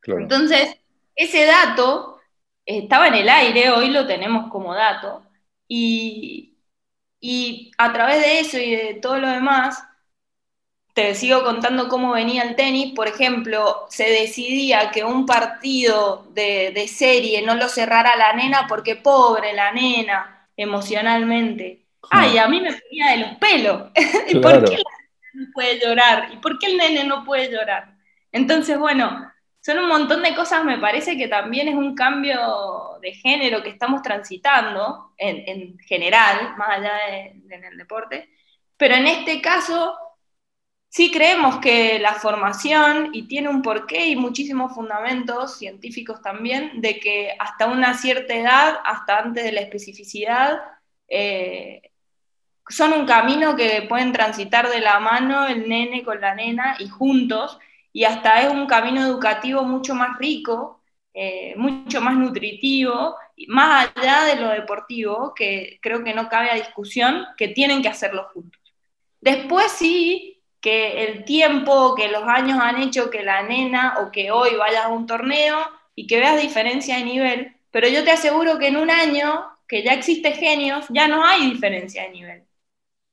[0.05, 0.77] Entonces,
[1.15, 2.19] ese dato
[2.65, 5.22] estaba en el aire, hoy lo tenemos como dato,
[5.75, 6.55] y,
[7.19, 9.83] y a través de eso y de todo lo demás,
[10.93, 16.87] te sigo contando cómo venía el tenis, por ejemplo, se decidía que un partido de,
[16.87, 21.87] serie no lo cerrara la nena porque pobre la nena emocionalmente.
[22.11, 23.83] Ay, a mí me ponía de los pelos.
[24.41, 26.29] ¿Por qué la nena no puede llorar?
[26.33, 27.95] ¿Y por qué el nene no puede llorar?
[28.31, 29.32] Entonces, bueno,
[29.63, 33.69] son un montón de cosas, me parece que también es un cambio de género que
[33.69, 36.93] estamos transitando en, general, más allá
[37.45, 38.29] del deporte,
[38.77, 39.97] pero en este caso
[40.95, 46.99] Sí creemos que la formación, y tiene un porqué y muchísimos fundamentos científicos también, de
[46.99, 50.61] que hasta una cierta edad, hasta antes de la especificidad,
[51.07, 51.81] eh,
[52.69, 56.87] son un camino que pueden transitar de la mano el nene con la nena y
[56.89, 57.57] juntos,
[57.93, 60.81] y hasta es un camino educativo mucho más rico,
[61.13, 63.15] eh, mucho más nutritivo,
[63.47, 67.89] más allá de lo deportivo, que creo que no cabe a discusión, que tienen que
[67.89, 68.59] hacerlo juntos.
[69.21, 74.31] Después sí, que el tiempo, que los años han hecho que la nena o que
[74.31, 75.59] hoy vayas a un torneo
[75.93, 79.83] y que veas diferencia de nivel, pero yo te aseguro que en un año que
[79.83, 82.43] ya existe genios, ya no hay diferencia de nivel.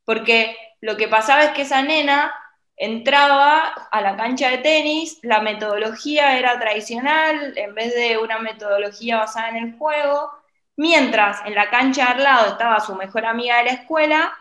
[0.05, 2.33] Porque lo que pasaba es que esa nena
[2.81, 9.19] entraba a la cancha de tenis, la metodología era tradicional, en vez de una metodología
[9.19, 10.31] basada en el juego,
[10.77, 14.33] mientras en la cancha al lado estaba su mejor amiga de la escuela,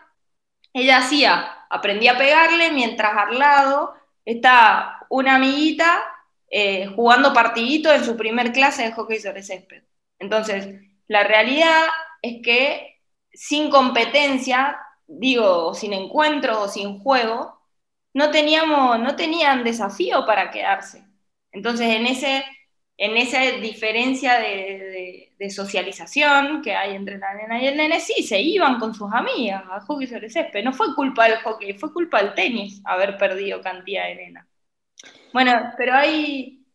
[0.71, 6.01] ella hacía aprendí a pegarle mientras al lado está una amiguita
[6.49, 9.83] eh, jugando partidito en su primer clase de hockey sobre césped.
[10.17, 11.87] Entonces, la realidad
[12.21, 13.01] es que
[13.33, 17.58] sin competencia, digo, sin encuentro o sin juego,
[18.13, 21.05] no, teníamos, no tenían desafío para quedarse.
[21.51, 22.43] Entonces, en ese
[22.99, 28.41] en esa diferencia de, socialización que hay entre la nena y el nene, sí, se
[28.41, 30.63] iban con sus amigas a hockey sobre césped.
[30.63, 34.47] No fue culpa del hockey, fue culpa del tenis haber perdido cantidad de nenas.
[35.33, 36.65] Bueno, pero hay,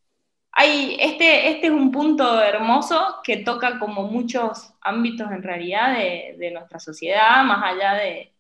[0.53, 6.51] hay este, este es un punto hermoso que toca como muchos ámbitos en realidad de,
[6.53, 8.34] nuestra sociedad, más allá de,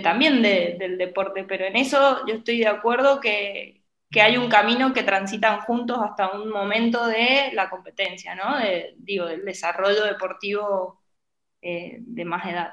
[0.00, 4.92] también del deporte, pero en eso yo estoy de acuerdo que, que hay un camino
[4.92, 8.56] que transitan juntos hasta un momento de la competencia, ¿no?
[8.96, 11.00] digo, del desarrollo deportivo
[11.60, 12.72] eh, de más edad.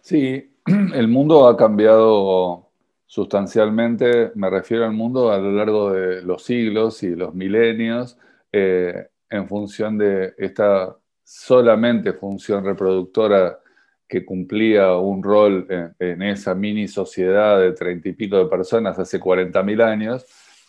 [0.00, 0.56] Sí,
[0.94, 2.70] el mundo ha cambiado
[3.06, 8.18] sustancialmente, me refiero al mundo a lo largo de los siglos y los milenios,
[8.50, 13.58] eh, en función de esta solamente función reproductora
[14.08, 15.66] que cumplía un rol
[15.98, 20.24] en, esa mini sociedad de treinta y pico de personas hace 40.000 años,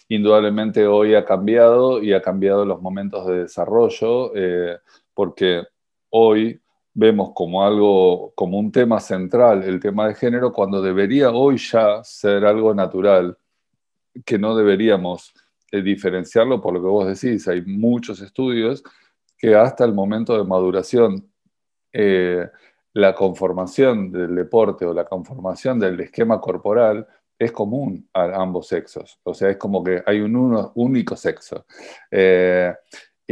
[0.10, 4.78] indudablemente hoy ha cambiado y ha cambiado los momentos de desarrollo, eh,
[5.14, 5.64] porque
[6.10, 6.60] hoy
[6.94, 12.04] vemos como algo, como un tema central el tema de género, cuando debería hoy ya
[12.04, 13.38] ser algo natural,
[14.26, 15.34] que no deberíamos
[15.72, 17.48] eh, diferenciarlo por lo que vos decís.
[17.48, 18.84] Hay muchos estudios
[19.38, 21.30] que hasta el momento de maduración,
[21.94, 22.48] eh,
[22.98, 27.06] la conformación del deporte o la conformación del esquema corporal
[27.38, 31.68] es común a ambos sexos, o sea, es como que hay un único sexo.
[32.10, 32.74] Eh,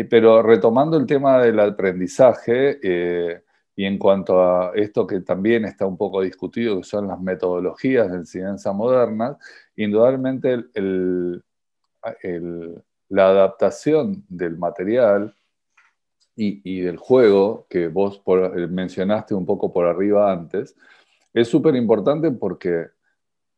[0.07, 3.41] pero retomando el tema del aprendizaje, eh,
[3.75, 8.11] y en cuanto a esto que también está un poco discutido, que son las metodologías
[8.11, 9.35] de enseñanza moderna,
[9.75, 10.63] indudablemente
[13.09, 15.35] la adaptación del material
[16.35, 18.21] y, del juego, que vos
[18.69, 20.75] mencionaste un poco por arriba antes,
[21.33, 22.87] es súper importante porque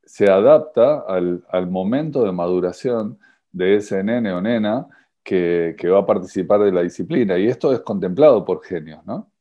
[0.04, 3.20] se adapta al, momento de maduración
[3.52, 4.88] de ese nene o nena
[5.24, 7.38] que, va a participar de la disciplina.
[7.38, 9.32] Y esto es contemplado por genios, ¿no?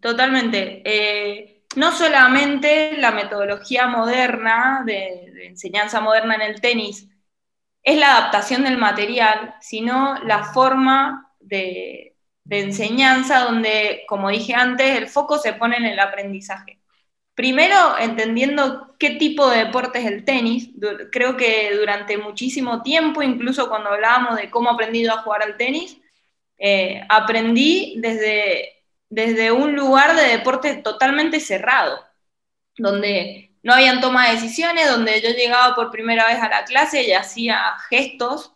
[0.00, 0.82] Totalmente.
[0.84, 7.08] Eh, no solamente la metodología moderna de, enseñanza moderna en el tenis
[7.82, 12.14] es la adaptación del material, sino la forma de
[12.50, 16.78] enseñanza donde, como dije antes, el foco se pone en el aprendizaje.
[17.34, 20.70] primero entendiendo qué tipo de deporte es el tenis.
[21.12, 25.56] Creo que durante muchísimo tiempo, incluso cuando hablábamos de cómo he aprendido a jugar al
[25.56, 25.98] tenis,
[26.58, 31.98] eh, aprendí desde, desde un lugar de deporte totalmente cerrado,
[32.76, 37.02] donde no habían toma de decisiones, donde yo llegaba por primera vez a la clase
[37.02, 38.54] y hacía gestos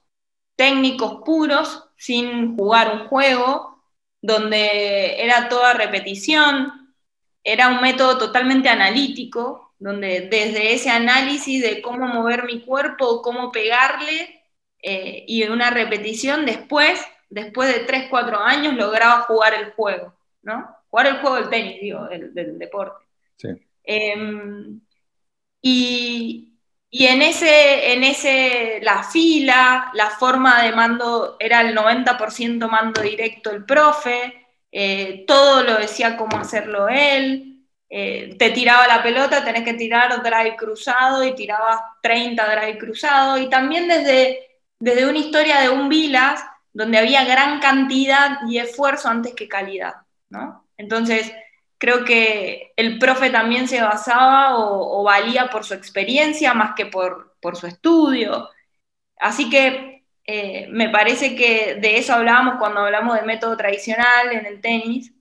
[0.56, 3.82] técnicos puros, sin jugar un juego,
[4.20, 6.94] donde era toda repetición,
[7.42, 13.52] era un método totalmente analítico, donde desde ese análisis de cómo mover mi cuerpo, cómo
[13.52, 14.42] pegarle,
[14.80, 20.74] eh, y una repetición después, después de 3, 4 años, lograba jugar el juego, ¿no?
[20.88, 23.04] Jugar el juego del tenis, digo, del, deporte.
[23.36, 23.48] Sí.
[23.82, 24.80] Em,
[25.66, 26.58] y,
[26.90, 33.00] y en ese, en ese, la fila, la forma de mando, era el 90% mando
[33.00, 39.42] directo el profe, eh, todo lo decía cómo hacerlo él, eh, te tiraba la pelota,
[39.42, 44.40] tenés que tirar drive cruzado y tirabas 30 drive cruzado, y también desde,
[44.78, 46.44] desde una historia de un Vilas,
[46.74, 49.94] donde había gran cantidad y esfuerzo antes que calidad,
[50.28, 50.68] ¿no?
[50.76, 51.32] Entonces,
[51.78, 57.34] creo que el profe también se basaba o, valía por su experiencia más que por,
[57.54, 58.48] su estudio.
[59.18, 64.46] Así que eh, me parece que de eso hablábamos cuando hablamos de método tradicional en
[64.46, 65.12] el tenis.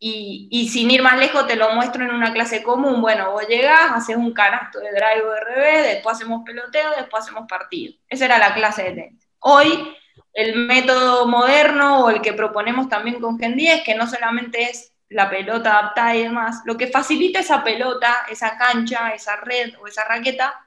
[0.00, 3.00] Y, sin ir más lejos, te lo muestro en una clase común.
[3.00, 7.48] Bueno, vos llegás, haces un canasto de drive o revés, después hacemos peloteo, después hacemos
[7.48, 7.94] partido.
[8.08, 9.28] Esa era la clase de tenis.
[9.40, 9.96] Hoy,
[10.32, 14.92] el método moderno o el que proponemos también con Gen 10, que no solamente es
[15.10, 19.86] la pelota adaptada y demás, lo que facilita esa pelota, esa cancha, esa red o
[19.86, 20.66] esa raqueta,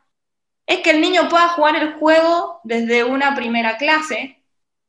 [0.65, 4.41] es que el niño pueda jugar el juego desde una primera clase,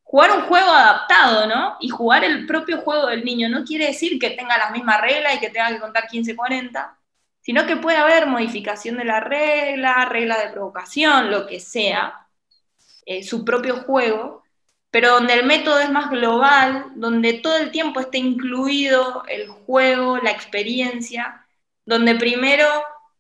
[0.03, 1.77] jugar un juego adaptado, ¿no?
[1.81, 3.49] Y jugar el propio juego del niño.
[3.49, 6.97] No quiere decir que tenga las mismas reglas y que tenga que contar 15-40,
[7.41, 12.29] sino que puede haber modificación de la regla, regla de provocación, lo que sea,
[13.07, 14.42] eh, su propio juego,
[14.93, 20.19] pero donde el método es más global, donde todo el tiempo está incluido el juego,
[20.19, 21.47] la experiencia,
[21.87, 22.67] donde primero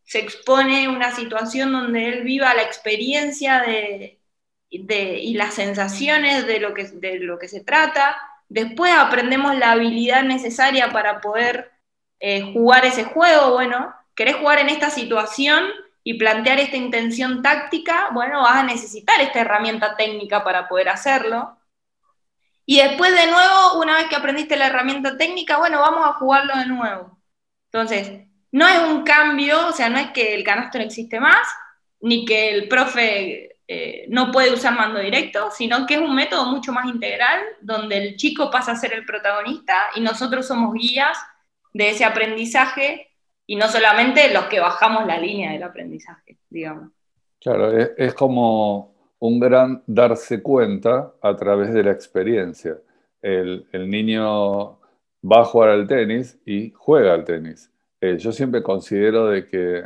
[0.04, 4.20] se expone una situación donde él viva la experiencia de,
[4.68, 8.16] y las sensaciones de lo, que, de lo que se trata,
[8.50, 11.72] después aprendemos la habilidad necesaria para poder
[12.20, 15.64] eh, jugar ese juego, bueno, querés jugar en esta situación
[16.04, 21.56] y plantear esta intención táctica, bueno, vas a necesitar esta herramienta técnica para poder hacerlo.
[22.64, 26.56] Y después de nuevo, una vez que aprendiste la herramienta técnica, bueno, vamos a jugarlo
[26.56, 27.18] de nuevo.
[27.72, 31.48] Entonces, no es un cambio, o sea, no es que el canasto no existe más,
[32.00, 36.46] ni que el profe eh, no puede usar mando directo, sino que es un método
[36.46, 41.18] mucho más integral, donde el chico pasa a ser el protagonista y nosotros somos guías
[41.72, 43.08] de ese aprendizaje
[43.46, 46.90] y no solamente los que bajamos la línea del aprendizaje, digamos.
[47.40, 48.91] Claro, es como
[49.22, 52.76] un gran darse cuenta a través de la experiencia.
[53.20, 54.80] El, niño
[55.22, 57.70] va a jugar al tenis y juega al tenis.
[58.00, 59.84] Eh, yo siempre considero de que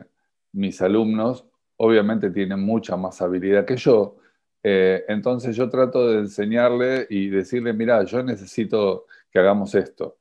[0.52, 1.44] mis alumnos
[1.76, 4.16] obviamente tienen mucha más habilidad que yo,
[4.62, 10.16] eh, entonces yo trato de enseñarle y decirle, mira, yo necesito que hagamos esto.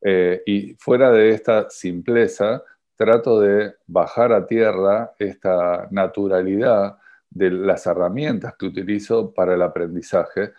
[0.00, 2.62] Eh, y fuera de esta simpleza,
[2.94, 6.98] trato de bajar a tierra esta naturalidad
[7.30, 10.52] de las herramientas que utilizo para el aprendizaje.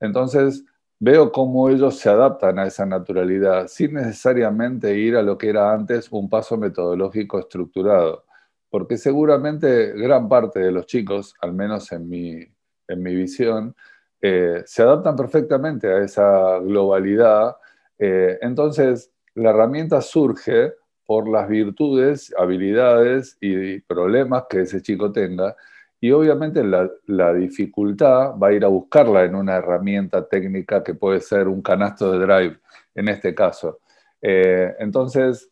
[0.00, 0.64] Entonces,
[1.00, 5.72] veo cómo ellos se adaptan a esa naturalidad sin necesariamente ir a lo que era
[5.72, 8.24] antes un paso metodológico estructurado,
[8.70, 12.44] porque seguramente gran parte de los chicos, al menos en mi,
[12.88, 13.74] en mi visión,
[14.20, 17.56] eh, se adaptan perfectamente a esa globalidad.
[17.98, 20.74] Eh, entonces, la herramienta surge
[21.06, 25.56] por las virtudes, habilidades y problemas que ese chico tenga
[26.00, 31.20] y obviamente la, dificultad va a ir a buscarla en una herramienta técnica que puede
[31.20, 32.58] ser un canasto de drive,
[32.94, 33.80] en este caso.
[34.22, 35.50] Eh, entonces,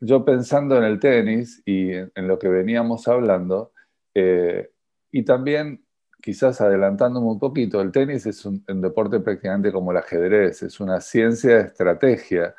[0.00, 3.72] yo pensando en el tenis y en, lo que veníamos hablando,
[4.14, 4.70] eh,
[5.10, 5.84] y también
[6.22, 11.00] quizás adelantándome un poquito, el tenis es un, deporte prácticamente como el ajedrez, es una
[11.00, 12.54] ciencia de estrategia,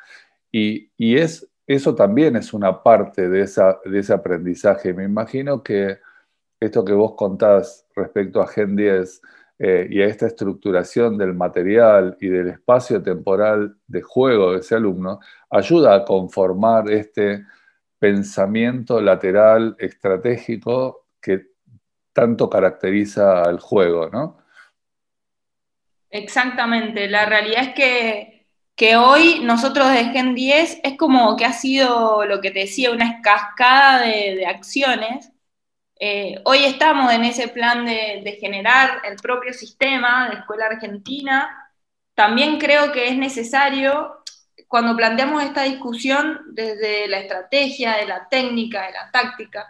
[0.52, 4.94] y, es, eso también es una parte de, esa, de ese aprendizaje.
[4.94, 5.98] Me imagino que
[6.60, 9.22] esto que vos contás respecto a Gen 10
[9.58, 14.74] eh, y a esta estructuración del material y del espacio temporal de juego de ese
[14.74, 17.44] alumno, ayuda a conformar este
[17.98, 21.46] pensamiento lateral estratégico que
[22.12, 24.38] tanto caracteriza al juego, ¿no?
[26.10, 28.36] Exactamente, la realidad es que
[28.76, 32.90] que hoy nosotros de Gen 10 es como que ha sido lo que te decía,
[32.90, 35.32] una cascada de, acciones.
[35.98, 41.70] Eh, hoy estamos en ese plan de, de, generar el propio sistema de escuela argentina.
[42.14, 44.22] También creo que es necesario,
[44.68, 49.66] cuando planteamos esta discusión desde la estrategia, de la técnica, de la táctica,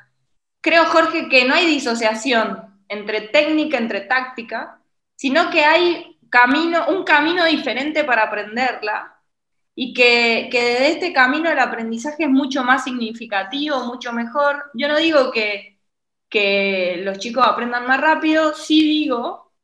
[0.60, 4.80] creo, Jorge, que no hay disociación entre técnica, entre táctica,
[5.14, 9.16] sino que hay camino, un camino diferente para aprenderla
[9.76, 14.70] y que, que desde este camino el aprendizaje es mucho más significativo, mucho mejor.
[14.74, 15.75] Yo no digo que,
[16.36, 19.54] que los chicos aprendan más rápido, sí digo,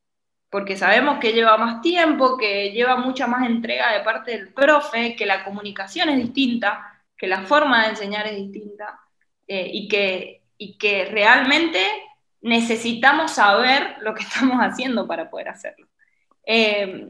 [0.49, 5.15] porque sabemos que lleva más tiempo, que lleva mucha más entrega de parte del profe,
[5.15, 9.01] que la comunicación es distinta, que la forma de enseñar es distinta
[9.47, 11.79] eh, y, que, y que realmente
[12.41, 15.87] necesitamos saber lo que estamos haciendo para poder hacerlo.
[16.47, 17.07] Eh,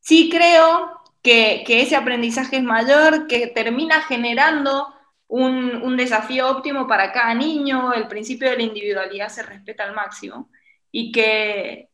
[0.00, 4.92] sí creo que, ese aprendizaje es mayor, que termina generando
[5.28, 10.50] un, desafío óptimo para cada niño, el principio de la individualidad se respeta al máximo
[10.92, 11.90] y que,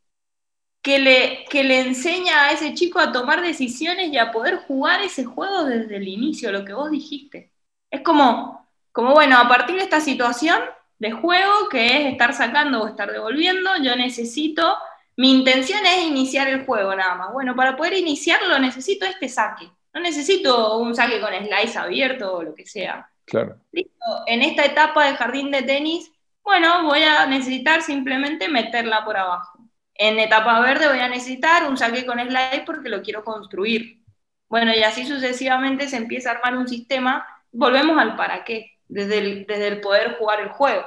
[0.82, 5.02] que, le, que le enseña a ese chico a tomar decisiones y a poder jugar
[5.02, 7.52] ese juego desde el inicio, lo que vos dijiste.
[7.90, 10.60] Es como, como bueno, a partir de esta situación
[10.98, 14.76] de juego, que es estar sacando o estar devolviendo, yo necesito
[15.16, 17.32] mi intención es iniciar el juego nada más.
[17.32, 19.70] Bueno, para poder iniciarlo necesito este saque.
[19.92, 23.11] No necesito un saque con slice abierto o lo que sea.
[23.24, 23.56] Claro.
[23.72, 23.92] Listo.
[24.26, 26.12] En esta etapa de jardín de tenis,
[26.42, 29.58] bueno, voy a necesitar simplemente meterla por abajo.
[29.94, 34.02] En etapa verde voy a necesitar un saque con slice porque lo quiero construir.
[34.48, 37.26] Bueno, y así sucesivamente se empieza a armar un sistema.
[37.52, 40.84] Volvemos al para qué, desde desde el poder jugar el juego.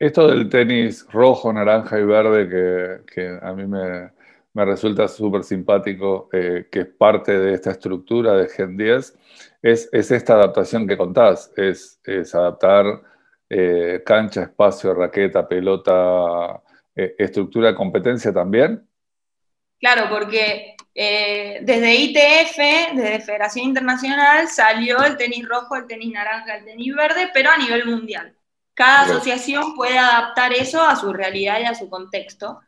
[0.00, 6.68] Esto del tenis rojo, naranja y verde, que, a mí me, resulta súper simpático, eh,
[6.72, 9.18] que es parte de esta estructura de Gen 10,
[9.62, 12.00] es, esta adaptación que contás, es,
[12.34, 13.02] adaptar
[13.48, 16.62] eh, cancha, espacio, raqueta, pelota,
[16.94, 18.86] eh, estructura de competencia también.
[19.78, 26.66] Claro, porque desde ITF, desde Federación Internacional, salió el tenis rojo, el tenis naranja, el
[26.66, 28.36] tenis verde, pero a nivel mundial.
[28.80, 32.60] Cada asociación puede adaptar eso a su realidad y a su contexto.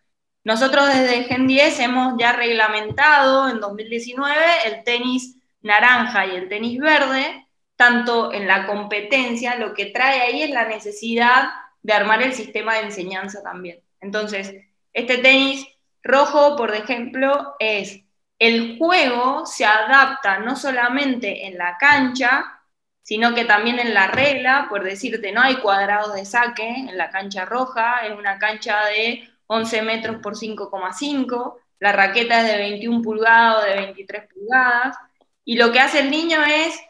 [0.45, 4.36] Nosotros desde Gen 10 hemos ya reglamentado en 2019
[4.66, 7.46] el tenis naranja y el tenis verde,
[7.76, 11.50] tanto en la competencia, lo que trae ahí es la necesidad
[11.82, 13.80] de armar el sistema de enseñanza también.
[14.00, 14.54] Entonces,
[14.92, 15.66] este tenis
[16.02, 18.02] rojo, por ejemplo, es
[18.38, 22.60] el juego se adapta no solamente en la cancha,
[23.02, 27.10] sino que también en la regla, por decirte, no hay cuadrados de saque en la
[27.10, 33.02] cancha roja, es una cancha de 11 metros por 5,5, la raqueta es de 21
[33.02, 34.96] pulgadas o de 23 pulgadas,
[35.45, 36.80] y lo que hace el niño es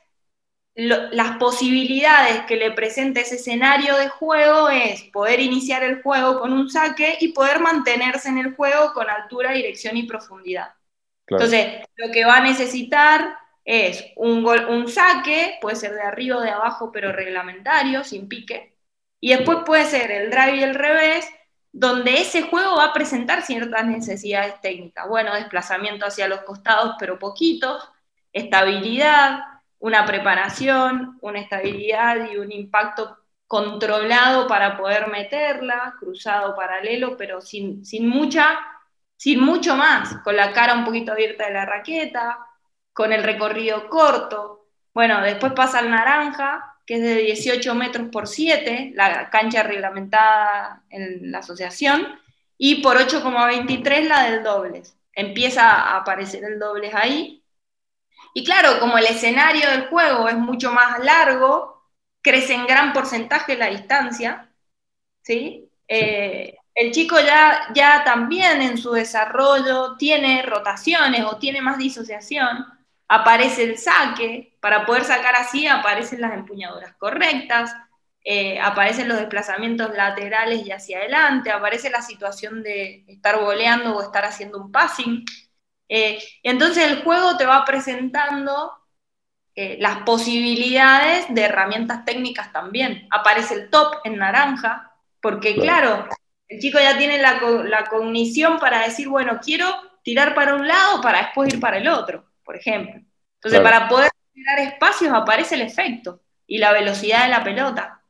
[0.74, 6.52] las posibilidades que le presenta ese escenario de juego es poder iniciar el juego con
[6.52, 10.72] un saque y poder mantenerse en el juego con altura, dirección y profundidad.
[11.26, 16.40] Entonces, lo que va a necesitar es un, un saque, puede ser de arriba o
[16.40, 18.76] de abajo, pero reglamentario, sin pique,
[19.20, 21.28] y después puede ser el drive y el revés,
[21.70, 25.08] donde ese juego va a presentar ciertas necesidades técnicas.
[25.08, 27.88] Bueno, desplazamiento hacia los costados, pero poquitos,
[28.32, 29.40] estabilidad,
[29.78, 37.84] una preparación, una estabilidad y un impacto controlado para poder meterla, cruzado paralelo, pero sin,
[37.84, 38.58] sin, mucha,
[39.16, 42.38] sin mucho más, con la cara un poquito abierta de la raqueta,
[42.92, 44.68] con el recorrido corto.
[44.94, 50.82] Bueno, después pasa el naranja, que es de 18 metros por 7, la cancha reglamentada
[50.90, 52.06] en la asociación,
[52.56, 54.96] y por 8,23 la del dobles.
[55.14, 57.41] Empieza a aparecer el dobles ahí.
[58.34, 61.82] Y claro, como el escenario del juego es mucho más largo,
[62.22, 64.50] crece en gran porcentaje la distancia,
[65.22, 65.70] ¿sí?
[65.88, 72.66] Eh, el chico ya, ya también en su desarrollo tiene rotaciones o tiene más disociación,
[73.08, 77.74] aparece el saque, para poder sacar así aparecen las empuñaduras correctas,
[78.24, 84.02] eh, aparecen los desplazamientos laterales y hacia adelante, aparece la situación de estar voleando o
[84.02, 85.24] estar haciendo un passing.
[85.94, 88.72] Eh, y entonces el juego te va presentando
[89.54, 93.06] eh, las posibilidades de herramientas técnicas también.
[93.10, 94.90] Aparece el top en naranja,
[95.20, 96.08] porque claro,
[96.48, 99.66] el chico ya tiene la, la cognición para decir, bueno, quiero
[100.02, 103.00] tirar para un lado para después ir para el otro por ejemplo.
[103.36, 108.02] Entonces, para poder generar espacios aparece el efecto y la velocidad de la pelota.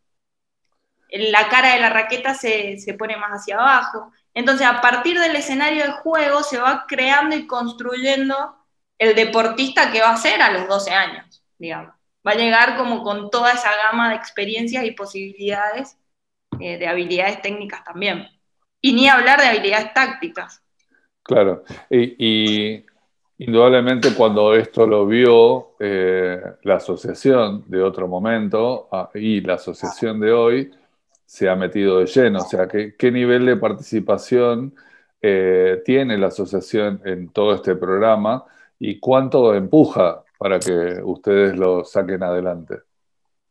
[1.10, 4.12] La cara de la raqueta se, pone más hacia abajo.
[4.34, 8.56] Entonces, a partir del escenario de juego se va creando y construyendo
[8.98, 11.94] el deportista que va a ser a los 12 años, digamos.
[12.26, 15.98] Va a llegar como con toda esa gama de experiencias y posibilidades
[16.60, 18.28] eh, de habilidades técnicas también.
[18.80, 20.62] Y ni hablar de habilidades tácticas.
[21.22, 22.84] Claro, y,
[23.38, 30.20] indudablemente cuando esto lo vio eh, la asociación de otro momento ah, y la asociación
[30.20, 30.70] de hoy,
[31.32, 32.40] se ha metido de lleno.
[32.40, 34.74] O sea, ¿qué, qué nivel de participación
[35.22, 38.44] eh, tiene la asociación en todo este programa
[38.78, 42.80] y cuánto empuja para que ustedes lo saquen adelante?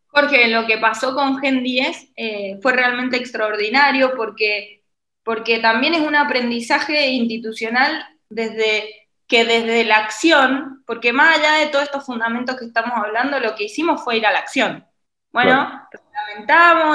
[0.06, 4.84] Jorge, lo que pasó con Gen 10 eh, fue realmente extraordinario porque,
[5.24, 11.72] porque también es un aprendizaje institucional desde que desde la acción, porque más allá de
[11.72, 14.86] todos estos fundamentos que estamos hablando, lo que hicimos fue ir a la acción.
[15.32, 15.68] Bueno,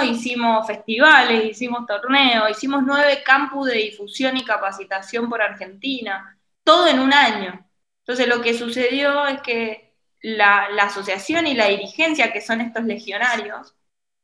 [0.04, 7.00] hicimos festivales, hicimos torneos, hicimos nueve campus de difusión y capacitación por Argentina, todo en
[7.00, 7.66] un año.
[8.00, 13.74] Entonces lo que sucedió es que la, asociación y la dirigencia, que son estos legionarios,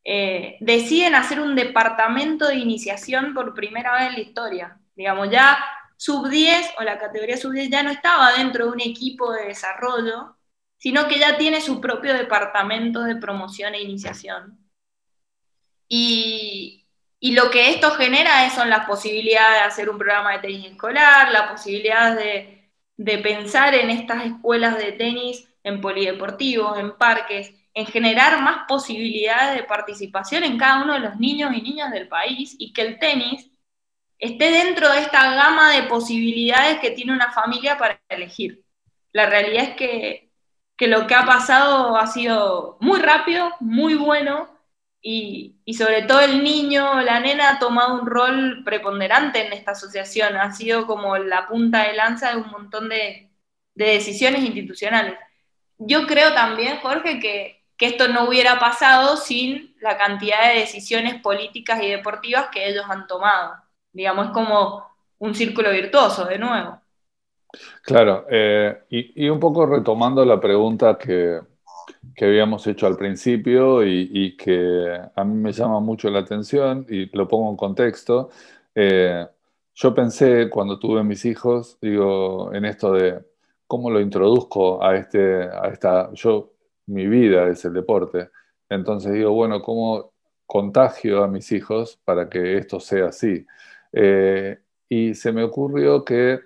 [0.04, 4.80] eh, deciden hacer un departamento de iniciación por primera vez en la historia.
[4.94, 5.58] Digamos, ya
[5.96, 9.46] sub 10 o la categoría sub 10 ya no estaba dentro de un equipo de
[9.46, 10.36] desarrollo,
[10.78, 14.61] sino que ya tiene su propio departamento de promoción e iniciación.
[15.94, 16.86] Y,
[17.20, 21.50] lo que esto genera son las posibilidades de hacer un programa de tenis escolar, la
[21.50, 22.70] posibilidad de,
[23.22, 29.64] pensar en estas escuelas de tenis en polideportivos, en parques, en generar más posibilidades de
[29.64, 33.50] participación en cada uno de los niños y niñas del país y que el tenis
[34.18, 38.64] esté dentro de esta gama de posibilidades que tiene una familia para elegir.
[39.12, 40.30] La realidad es que
[40.88, 44.51] lo que ha pasado ha sido muy rápido, muy bueno,
[45.04, 50.36] y, sobre todo el niño, la nena ha tomado un rol preponderante en esta asociación,
[50.36, 53.28] ha sido como la punta de lanza de un montón de,
[53.74, 55.14] decisiones institucionales.
[55.78, 61.82] Yo creo también, Jorge, que, esto no hubiera pasado sin la cantidad de decisiones políticas
[61.82, 63.56] y deportivas que ellos han tomado.
[63.92, 64.86] Digamos, es como
[65.18, 66.80] un círculo virtuoso, de nuevo.
[67.82, 71.40] Claro, eh, y, un poco retomando la pregunta que,
[72.20, 77.28] habíamos hecho al principio y, que a mí me llama mucho la atención y lo
[77.28, 78.30] pongo en contexto.
[78.74, 79.26] Eh,
[79.74, 83.24] yo pensé cuando tuve mis hijos, digo, en esto de
[83.66, 86.52] cómo lo introduzco a este, a esta, yo,
[86.86, 88.30] mi vida es el deporte.
[88.68, 90.12] Entonces digo, bueno, ¿cómo
[90.46, 93.46] contagio a mis hijos para que esto sea así?
[93.92, 94.58] Eh,
[94.88, 96.40] y se me ocurrió que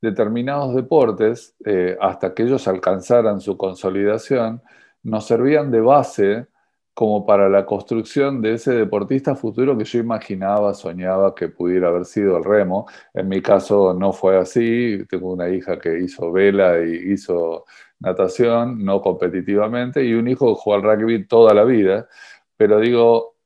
[0.00, 4.62] determinados deportes, eh, hasta que ellos alcanzaran su consolidación,
[5.02, 6.46] nos servían de base
[6.94, 12.04] como para la construcción de ese deportista futuro que yo imaginaba, soñaba que pudiera haber
[12.04, 12.86] sido el remo.
[13.14, 17.64] En mi caso no fue así, tengo una hija que hizo vela y hizo
[17.98, 22.08] natación, no competitivamente, y un hijo que jugó al rugby toda la vida,
[22.56, 23.36] pero digo,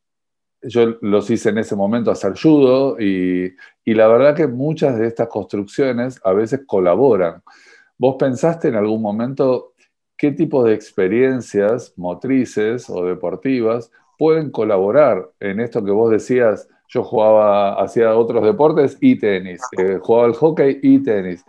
[0.63, 3.55] yo los hice en ese momento hacer judo y,
[3.85, 7.43] y la verdad que muchas de estas construcciones a veces colaboran.
[7.99, 9.75] ¿Vos pensaste en algún momento
[10.17, 16.69] qué tipo de experiencias motrices o deportivas pueden colaborar en esto que vos decías?
[16.89, 21.45] Yo jugaba, hacía otros deportes y tenis, eh, jugaba al hockey y tenis.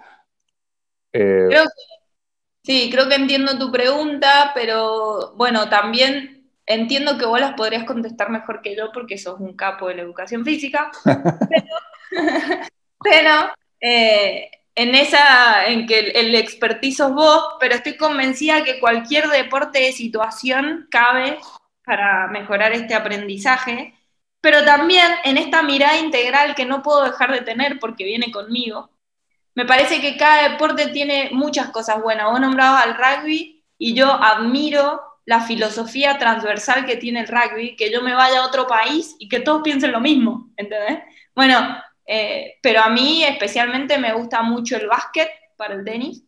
[1.14, 1.50] Eh,
[2.64, 6.38] sí, creo que entiendo tu pregunta, pero bueno, también
[6.70, 10.02] Entiendo que vos las podrías contestar mejor que yo porque sos un capo de la
[10.02, 10.92] educación física,
[13.02, 19.28] pero, eh, en esa, en que el, el sos vos, pero estoy convencida que cualquier
[19.28, 21.40] deporte de situación cabe
[21.84, 23.96] para mejorar este aprendizaje,
[24.40, 28.92] pero también en esta mirada integral que no puedo dejar de tener porque viene conmigo,
[29.56, 32.30] me parece que cada deporte tiene muchas cosas buenas.
[32.30, 37.92] Vos nombrabas al rugby y yo admiro la filosofía transversal que tiene el rugby, que
[37.92, 41.00] yo me vaya a otro país y que todos piensen lo mismo, ¿entendés?
[41.34, 46.24] Bueno, eh, pero a mí especialmente me gusta mucho el básquet para el tenis.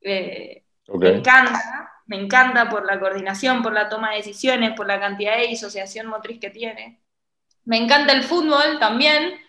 [0.00, 5.00] Eh, me encanta, me encanta por la coordinación, por la toma de decisiones, por la
[5.00, 7.00] cantidad de disociación motriz que tiene.
[7.64, 9.40] Me encanta el fútbol también,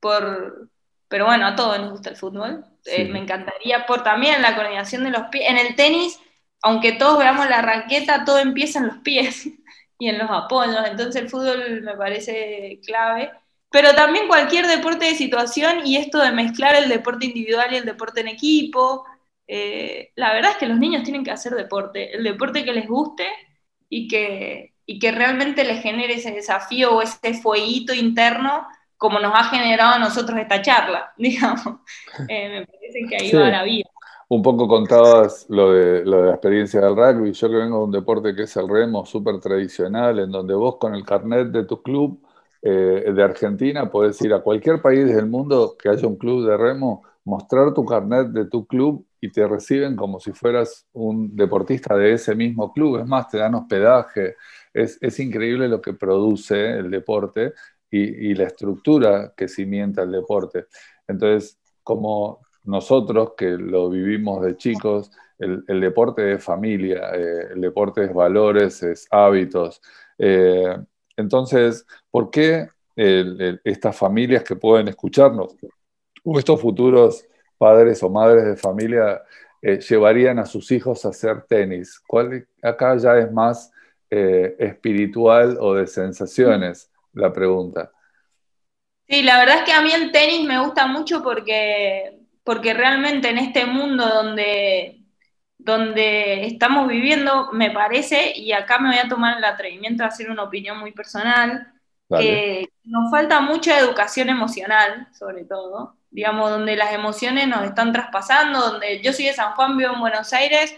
[0.00, 0.68] por,
[1.08, 2.64] pero bueno, a todos nos gusta el fútbol.
[2.84, 5.48] Eh, me encantaría por también la coordinación de los pies.
[5.48, 6.18] En el tenis
[6.62, 9.46] aunque todos veamos la raqueta, todo empieza en los pies
[9.98, 13.32] y en los apoyos, entonces el fútbol me parece clave,
[13.70, 17.84] pero también cualquier deporte de situación y esto de mezclar el deporte individual y el
[17.84, 19.04] deporte en equipo,
[19.46, 22.88] eh, la verdad es que los niños tienen que hacer deporte, el deporte que les
[22.88, 23.26] guste
[23.88, 28.66] y que, y que realmente les genere ese desafío o ese fueguito interno
[28.96, 31.80] como nos ha generado a nosotros esta charla, digamos.
[32.28, 33.88] Eh, me parece que ahí va la vida.
[34.28, 37.32] un poco contabas lo de, lo de la experiencia del rugby.
[37.32, 40.76] Yo que vengo de un deporte que es el remo, súper tradicional, en donde vos
[40.76, 42.20] con el carnet de tu club
[42.62, 46.56] eh, de Argentina podés ir a cualquier país del mundo que haya un club de
[46.56, 51.96] remo, mostrar tu carnet de tu club y te reciben como si fueras un deportista
[51.96, 53.00] de ese mismo club.
[53.00, 54.36] Es más, te dan hospedaje.
[54.72, 57.54] Es, es increíble lo que produce el deporte
[57.90, 60.66] y, y la estructura que cimienta el deporte.
[61.06, 68.04] Entonces, como nosotros que lo vivimos de chicos, el, deporte es familia, eh, el deporte
[68.04, 69.80] es valores, es hábitos.
[70.18, 70.76] Eh,
[71.20, 72.68] entonces, ¿por qué
[73.64, 75.56] estas familias que pueden escucharnos
[76.22, 77.24] o estos futuros
[77.56, 79.22] padres o madres de familia
[79.62, 82.00] eh, llevarían a sus hijos a hacer tenis?
[82.06, 83.72] ¿Cuál, acá ya es más
[84.10, 87.90] espiritual o de sensaciones la pregunta.
[89.08, 93.28] Sí, la verdad es que a mí el tenis me gusta mucho porque porque realmente
[93.28, 94.99] en este mundo donde,
[95.64, 100.30] donde estamos viviendo, me parece, y acá me voy a tomar el atrevimiento de hacer
[100.30, 101.72] una opinión muy personal,
[102.08, 108.58] que nos falta mucha educación emocional, sobre todo, digamos, donde las emociones nos están traspasando,
[108.60, 110.76] donde yo soy de San Juan, vivo en Buenos Aires,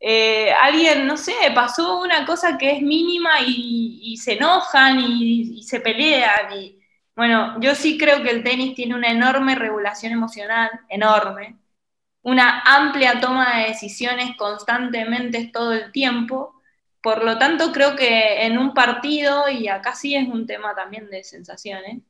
[0.00, 5.62] eh, alguien, no sé, pasó una cosa que es mínima y, se enojan y, y
[5.62, 6.52] se pelean.
[6.58, 6.80] Y,
[7.14, 11.58] bueno, yo sí creo que el tenis tiene una enorme regulación emocional, enorme,
[12.22, 16.54] una amplia toma de decisiones constantemente todo el tiempo.
[17.02, 21.10] Por lo tanto, creo que en un partido, y acá sí es un tema también
[21.10, 22.02] de sensaciones,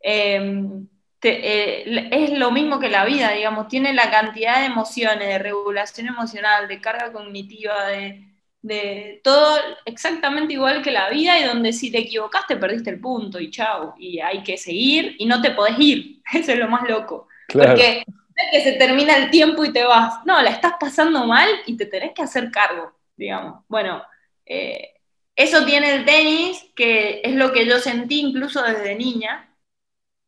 [0.00, 0.86] em,
[1.22, 6.08] eh, es lo mismo que la vida, digamos, tiene la cantidad de emociones, de regulación
[6.08, 8.22] emocional, de carga cognitiva, de,
[8.64, 13.38] de todo exactamente igual que la vida y donde si te equivocaste perdiste el punto
[13.38, 16.88] y chao, y hay que seguir y no te podés ir, eso es lo más
[16.88, 17.28] loco.
[17.52, 21.26] Porque no es que se termina el tiempo y te vas, no, la estás pasando
[21.26, 23.64] mal y te tenés que hacer cargo, digamos.
[23.68, 24.02] Bueno,
[24.46, 24.94] eh,
[25.36, 29.50] eso tiene el tenis, que es lo que yo sentí incluso desde niña,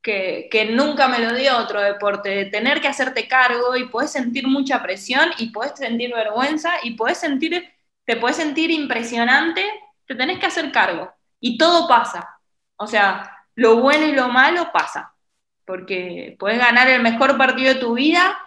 [0.03, 4.13] que, que, nunca me lo dio otro deporte, de tener que hacerte cargo y puedes
[4.13, 7.77] sentir mucha presión y puedes sentir vergüenza y puedes sentir
[8.07, 9.63] te puedes sentir impresionante,
[10.07, 11.13] te tenés que hacer cargo.
[11.41, 12.41] Y todo pasa.
[12.77, 15.15] O sea, lo bueno y lo malo pasa.
[15.67, 18.39] Porque puedes ganar el mejor partido de tu vida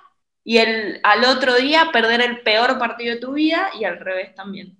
[0.44, 4.34] y el, al otro día perder el peor partido de tu vida y al revés
[4.34, 4.78] también.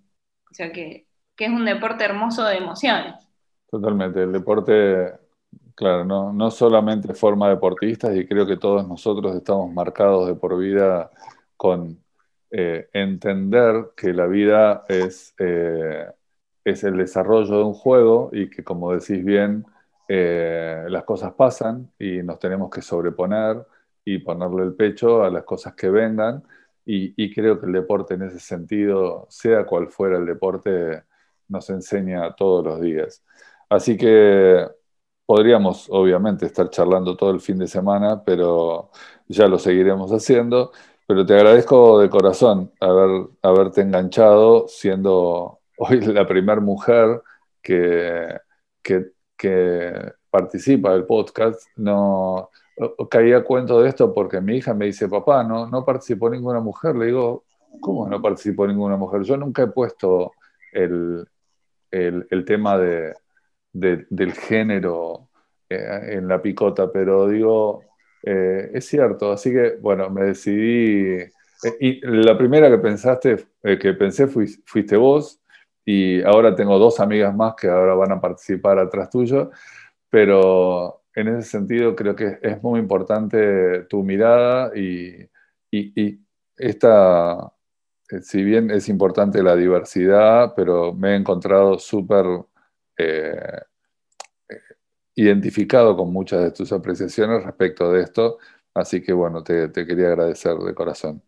[0.50, 3.16] O sea que, que es un deporte hermoso de emociones.
[3.70, 4.24] Totalmente.
[4.24, 5.14] El deporte,
[5.76, 10.58] claro, no, no solamente forma deportistas y creo que todos nosotros estamos marcados de por
[10.58, 11.12] vida
[11.56, 12.04] con
[12.52, 16.08] eh, entender que la vida es, eh,
[16.64, 19.66] es el desarrollo de un juego y que, como decís bien,
[20.10, 23.66] eh, las cosas pasan y nos tenemos que sobreponer
[24.04, 26.44] y ponerle el pecho a las cosas que vengan.
[26.86, 31.04] Y, y, creo que el deporte en ese sentido, sea cual fuera el deporte,
[31.48, 33.24] nos enseña todos los días.
[33.70, 34.68] Así que
[35.26, 38.92] podríamos, obviamente, estar charlando todo el fin de semana, pero
[39.28, 40.72] ya lo seguiremos haciendo.
[41.08, 47.22] Pero te agradezco de corazón haber, haberte enganchado siendo hoy la primera mujer
[47.62, 48.40] que,
[48.82, 49.12] que,
[50.30, 51.62] participa del podcast.
[51.76, 52.50] No
[53.10, 56.96] caía cuento de esto porque mi hija me dice, papá, no, no participó ninguna mujer.
[56.96, 57.44] Le digo,
[57.80, 59.24] ¿cómo no participó ninguna mujer?
[59.24, 60.34] Yo nunca he puesto
[60.72, 61.28] el,
[61.92, 63.14] el, tema de,
[63.74, 65.30] del género
[65.70, 67.84] eh, en la picota, pero digo,
[68.24, 71.22] eh, es cierto, así que bueno, me decidí.
[71.22, 71.32] Eh,
[71.80, 75.40] y la primera que pensaste, que pensé fuiste vos,
[75.86, 79.52] y ahora tengo dos amigas más que ahora van a participar atrás tuyo,
[80.10, 85.30] pero en ese sentido creo que es muy importante tu mirada y,
[85.72, 86.20] y,
[86.58, 87.54] esta,
[88.22, 92.26] si bien es importante la diversidad, pero me he encontrado súper
[95.16, 98.38] identificado con muchas de tus apreciaciones respecto de esto,
[98.74, 101.22] así que bueno, te, quería agradecer de corazón.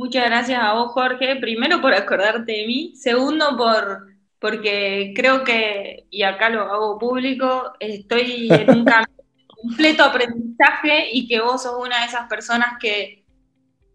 [0.00, 4.06] Muchas gracias a vos, Jorge, primero por acordarte de mí, segundo por
[4.38, 8.86] porque creo que, y acá lo hago público, estoy en un
[9.46, 13.26] completo aprendizaje y que vos sos una de esas personas que,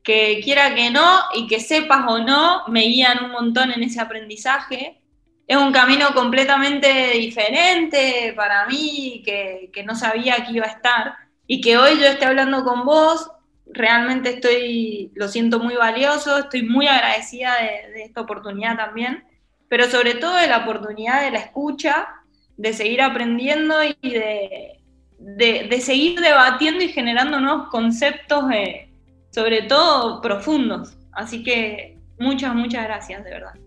[0.04, 4.00] que quiera que no y que sepas o no, me guían un montón en ese
[4.00, 5.02] aprendizaje.
[5.48, 11.16] Es un camino completamente diferente para mí, que, no sabía que iba a estar,
[11.48, 13.28] y que hoy yo esté hablando con vos,
[13.68, 19.24] realmente estoy, lo siento muy valioso, estoy muy agradecida de, esta oportunidad también,
[19.68, 22.08] pero sobre todo de la oportunidad de la escucha,
[22.58, 28.46] de seguir aprendiendo y de, seguir debatiendo y generando nuevos conceptos
[29.32, 30.98] sobre todo profundos.
[31.12, 33.65] Así que muchas, muchas gracias, de verdad.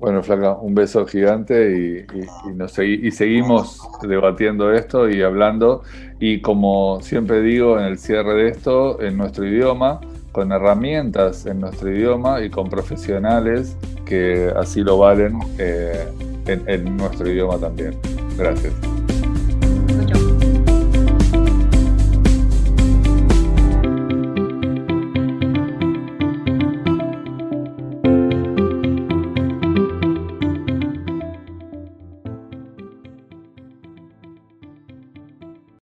[0.00, 5.82] Bueno, Flaca, un beso gigante y, y seguimos debatiendo esto y hablando.
[6.18, 10.00] Y como siempre digo en el cierre de esto, en nuestro idioma,
[10.32, 16.06] con herramientas en nuestro idioma y con profesionales que así lo valen eh,
[16.46, 17.96] en nuestro idioma también.
[18.36, 18.72] Gracias.